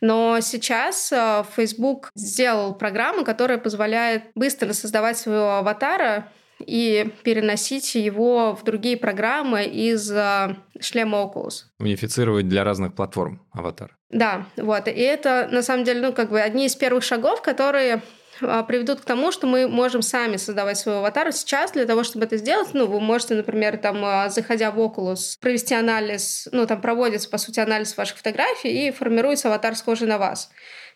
Но 0.00 0.40
сейчас 0.40 1.10
э, 1.12 1.44
Facebook 1.56 2.10
сделал 2.14 2.74
программу, 2.74 3.24
которая 3.24 3.58
позволяет 3.58 4.24
быстро 4.34 4.72
создавать 4.72 5.16
своего 5.16 5.56
аватара 5.56 6.28
и 6.58 7.12
переносить 7.22 7.94
его 7.94 8.54
в 8.54 8.64
другие 8.64 8.96
программы 8.96 9.64
из 9.64 10.10
э, 10.10 10.56
шлема 10.80 11.18
Oculus. 11.18 11.64
Унифицировать 11.78 12.48
для 12.48 12.64
разных 12.64 12.94
платформ 12.94 13.46
аватар. 13.52 13.96
Да, 14.10 14.46
вот. 14.56 14.88
И 14.88 14.92
это, 14.92 15.48
на 15.50 15.62
самом 15.62 15.84
деле, 15.84 16.00
ну, 16.00 16.12
как 16.12 16.30
бы 16.30 16.40
одни 16.40 16.66
из 16.66 16.76
первых 16.76 17.02
шагов, 17.02 17.42
которые 17.42 18.02
а, 18.40 18.62
приведут 18.62 19.00
к 19.00 19.04
тому, 19.04 19.32
что 19.32 19.46
мы 19.46 19.68
можем 19.68 20.02
сами 20.02 20.36
создавать 20.36 20.78
свой 20.78 20.98
аватар. 20.98 21.32
Сейчас 21.32 21.72
для 21.72 21.86
того, 21.86 22.04
чтобы 22.04 22.24
это 22.24 22.36
сделать, 22.36 22.68
ну, 22.72 22.86
вы 22.86 23.00
можете, 23.00 23.34
например, 23.34 23.76
там, 23.76 24.04
а, 24.04 24.28
заходя 24.28 24.70
в 24.70 24.78
Oculus, 24.78 25.38
провести 25.40 25.74
анализ, 25.74 26.48
ну, 26.52 26.66
там 26.66 26.80
проводится, 26.80 27.28
по 27.28 27.38
сути, 27.38 27.60
анализ 27.60 27.96
ваших 27.96 28.18
фотографий 28.18 28.88
и 28.88 28.90
формируется 28.92 29.48
аватар, 29.48 29.76
схожий 29.76 30.08
на 30.08 30.18
вас. 30.18 30.50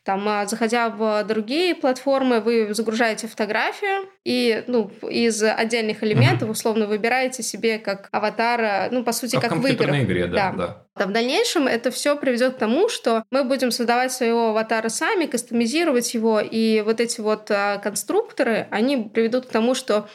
Там, 0.08 0.26
а, 0.26 0.46
заходя 0.46 0.88
в 0.88 1.22
другие 1.24 1.74
платформы, 1.74 2.40
вы 2.40 2.72
загружаете 2.72 3.26
фотографию 3.26 4.08
и 4.24 4.64
ну, 4.66 4.90
из 5.06 5.42
отдельных 5.42 6.02
элементов 6.02 6.48
условно 6.48 6.86
выбираете 6.86 7.42
себе 7.42 7.78
как 7.78 8.08
аватара, 8.10 8.88
ну, 8.90 9.04
по 9.04 9.12
сути, 9.12 9.34
как, 9.34 9.50
как 9.50 9.58
в 9.58 9.66
играх. 9.66 9.94
игре, 10.04 10.26
да, 10.26 10.54
да. 10.56 10.84
да. 10.96 11.04
В 11.04 11.12
дальнейшем 11.12 11.66
это 11.66 11.90
все 11.90 12.16
приведет 12.16 12.54
к 12.54 12.58
тому, 12.58 12.88
что 12.88 13.24
мы 13.30 13.44
будем 13.44 13.70
создавать 13.70 14.10
своего 14.10 14.48
аватара 14.48 14.88
сами, 14.88 15.26
кастомизировать 15.26 16.14
его, 16.14 16.40
и 16.40 16.80
вот 16.80 17.02
эти 17.02 17.20
вот 17.20 17.50
а, 17.50 17.76
конструкторы, 17.76 18.66
они 18.70 19.10
приведут 19.12 19.44
к 19.44 19.50
тому, 19.50 19.74
что 19.74 20.08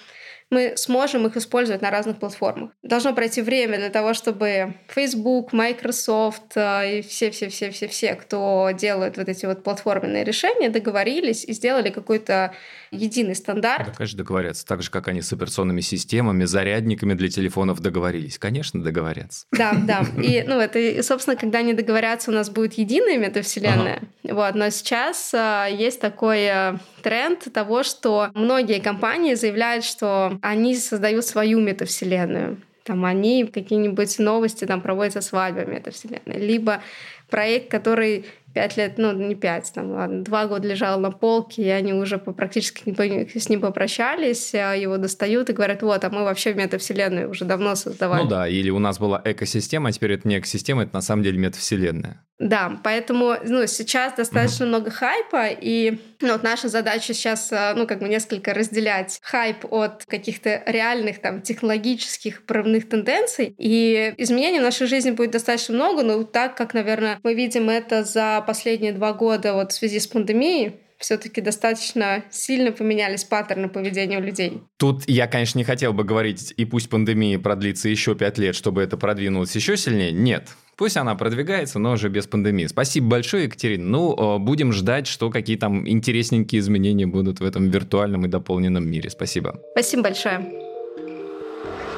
мы 0.54 0.74
сможем 0.78 1.28
их 1.28 1.36
использовать 1.38 1.82
на 1.82 1.89
разных 1.89 2.18
платформах. 2.18 2.72
Должно 2.84 3.14
пройти 3.14 3.41
время 3.41 3.78
для 3.78 3.89
того, 3.89 4.14
чтобы 4.14 4.76
Facebook, 4.88 5.54
Microsoft 5.54 6.56
э, 6.56 6.99
и 6.99 7.01
все-все-все-все-все, 7.01 8.16
кто 8.16 8.70
делают 8.72 9.18
вот 9.18 9.30
эти 9.30 9.45
вот 9.45 9.64
платформенные 9.64 10.24
решения, 10.24 10.70
договорились 10.70 11.43
и 11.43 11.54
сделали 11.54 11.89
какой-то 11.89 12.54
единый 12.94 13.36
стандарт. 13.36 13.88
Да, 13.88 13.91
конечно, 13.91 14.18
договорятся. 14.18 14.66
Так 14.66 14.82
же, 14.82 14.89
как 14.89 15.08
они 15.08 15.22
с 15.22 15.32
операционными 15.34 15.82
системами, 15.82 16.46
зарядниками 16.46 17.14
для 17.14 17.30
телефонов 17.30 17.80
договорились. 17.82 18.38
Конечно, 18.38 18.82
договорятся. 18.84 19.46
Да, 19.52 19.74
да. 19.74 20.06
И, 20.22 20.44
ну, 20.48 20.60
это, 20.60 21.02
собственно, 21.04 21.36
когда 21.36 21.60
они 21.60 21.74
договорятся, 21.74 22.32
у 22.32 22.34
нас 22.34 22.50
будет 22.50 22.74
единая 22.74 23.18
метавселенная. 23.18 24.02
Ага. 24.24 24.36
Вот. 24.36 24.56
Но 24.56 24.70
сейчас 24.70 25.34
а, 25.34 25.68
есть 25.68 26.00
такой 26.00 26.48
а, 26.48 26.78
тренд 27.02 27.52
того, 27.54 27.84
что 27.84 28.30
многие 28.34 28.80
компании 28.80 29.34
заявляют, 29.34 29.84
что 29.84 30.38
они 30.41 30.76
создают 30.76 31.26
свою 31.26 31.60
метавселенную 31.60 32.58
там 32.84 33.06
они 33.06 33.46
какие-нибудь 33.46 34.20
новости 34.20 34.66
там 34.66 34.82
проводят 34.82 35.14
со 35.14 35.22
свадьбами 35.22 35.76
метавселенной, 35.76 36.38
либо 36.38 36.82
проект, 37.30 37.72
который 37.72 38.26
пять 38.54 38.78
лет, 38.78 38.97
ну, 38.97 39.12
не 39.12 39.36
пять, 39.36 39.72
там, 39.74 39.91
ладно, 39.91 40.24
два 40.24 40.47
года 40.47 40.68
лежал 40.68 40.99
на 40.99 41.12
полке, 41.12 41.64
и 41.64 41.70
они 41.70 41.93
уже 41.93 42.18
практически 42.18 42.93
с 43.38 43.49
ним 43.49 43.62
попрощались, 43.62 44.54
а 44.54 44.74
его 44.74 44.97
достают 44.97 45.49
и 45.49 45.54
говорят, 45.54 45.82
вот, 45.82 46.04
а 46.04 46.10
мы 46.10 46.24
вообще 46.24 46.54
метавселенную 46.54 47.30
уже 47.30 47.45
давно 47.45 47.76
создавали. 47.76 48.24
Ну 48.24 48.30
да, 48.30 48.47
или 48.47 48.70
у 48.70 48.80
нас 48.80 48.99
была 48.99 49.22
экосистема, 49.24 49.89
а 49.89 49.91
теперь 49.91 50.14
это 50.14 50.28
не 50.28 50.39
экосистема, 50.39 50.84
это 50.84 50.93
на 50.93 51.01
самом 51.01 51.24
деле 51.24 51.38
метавселенная. 51.38 52.24
Да, 52.39 52.80
поэтому 52.84 53.36
ну, 53.45 53.68
сейчас 53.68 54.14
достаточно 54.14 54.64
mm-hmm. 54.64 54.68
много 54.68 54.91
хайпа, 54.91 55.47
и 55.47 55.99
ну, 56.20 56.34
вот 56.34 56.43
наша 56.43 56.68
задача 56.68 57.14
сейчас, 57.14 57.51
а, 57.54 57.74
ну, 57.76 57.88
как 57.88 57.99
бы 57.99 58.10
несколько 58.10 58.54
разделять 58.54 59.20
хайп 59.22 59.66
от 59.72 60.06
каких-то 60.06 60.62
реальных 60.66 61.22
там 61.22 61.41
технологических 61.41 62.45
правных 62.45 62.89
тенденций, 62.89 63.54
и 63.58 64.14
изменений 64.18 64.60
в 64.60 64.64
нашей 64.64 64.88
жизни 64.88 65.12
будет 65.12 65.32
достаточно 65.32 65.76
много, 65.76 66.04
но 66.04 66.24
так 66.24 66.58
как, 66.58 66.74
наверное, 66.74 67.20
мы 67.24 67.34
видим 67.34 67.70
это 67.70 68.04
за 68.04 68.43
последние 68.44 68.94
два 68.94 69.14
года 69.14 69.54
вот 69.54 69.72
в 69.72 69.76
связи 69.76 70.00
с 70.00 70.08
пандемией, 70.08 70.74
все-таки 70.98 71.41
достаточно 71.41 72.24
сильно 72.32 72.72
поменялись 72.72 73.24
паттерны 73.24 73.68
поведения 73.68 74.20
у 74.20 74.22
людей. 74.22 74.62
Тут 74.78 75.04
я, 75.08 75.28
конечно, 75.28 75.58
не 75.58 75.66
хотел 75.66 75.91
бы 75.94 76.04
говорить, 76.04 76.54
и 76.56 76.66
пусть 76.66 76.89
пандемия 76.89 77.39
продлится 77.39 77.89
еще 77.89 78.16
пять 78.16 78.38
лет, 78.38 78.56
чтобы 78.56 78.82
это 78.82 78.96
продвинулось 78.96 79.56
еще 79.56 79.78
сильнее. 79.78 80.12
Нет, 80.12 80.50
Пусть 80.76 80.98
она 80.98 81.14
продвигается, 81.14 81.78
но 81.78 81.91
уже 81.91 82.10
без 82.10 82.26
пандемии. 82.26 82.66
Спасибо 82.66 83.08
большое, 83.08 83.44
Екатерина. 83.44 83.86
Ну, 83.86 84.39
будем 84.39 84.74
ждать, 84.74 85.06
что 85.06 85.30
какие 85.30 85.56
там 85.56 85.88
интересненькие 85.88 86.60
изменения 86.60 87.06
будут 87.06 87.41
в 87.41 87.46
этом 87.46 87.70
виртуальном 87.70 88.26
и 88.26 88.28
дополненном 88.28 88.89
мире. 88.89 89.12
Спасибо. 89.12 89.62
Спасибо 89.74 90.04
большое. 90.04 90.72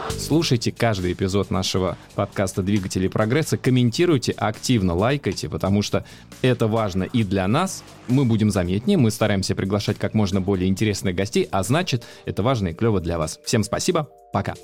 Слушайте 0.10 0.72
каждый 0.72 1.14
эпизод 1.14 1.52
нашего 1.52 1.98
подкаста 2.16 2.62
«Двигатели 2.64 3.08
прогресса», 3.08 3.58
комментируйте, 3.58 4.32
активно 4.32 4.96
лайкайте, 4.96 5.50
потому 5.50 5.82
что 5.82 6.06
это 6.42 6.68
важно 6.68 7.04
и 7.04 7.24
для 7.24 7.48
нас. 7.48 7.84
Мы 8.08 8.26
будем 8.26 8.50
заметнее, 8.50 8.98
мы 8.98 9.12
стараемся 9.12 9.56
приглашать 9.56 9.98
как 9.98 10.14
можно 10.14 10.42
более 10.42 10.70
интересных 10.70 11.16
гостей, 11.16 11.48
а 11.52 11.64
значит, 11.64 12.04
это 12.26 12.44
важно 12.44 12.70
и 12.70 12.74
клево 12.74 13.02
для 13.02 13.18
вас. 13.18 13.40
Всем 13.46 13.64
спасибо, 13.64 14.10
пока. 14.34 14.56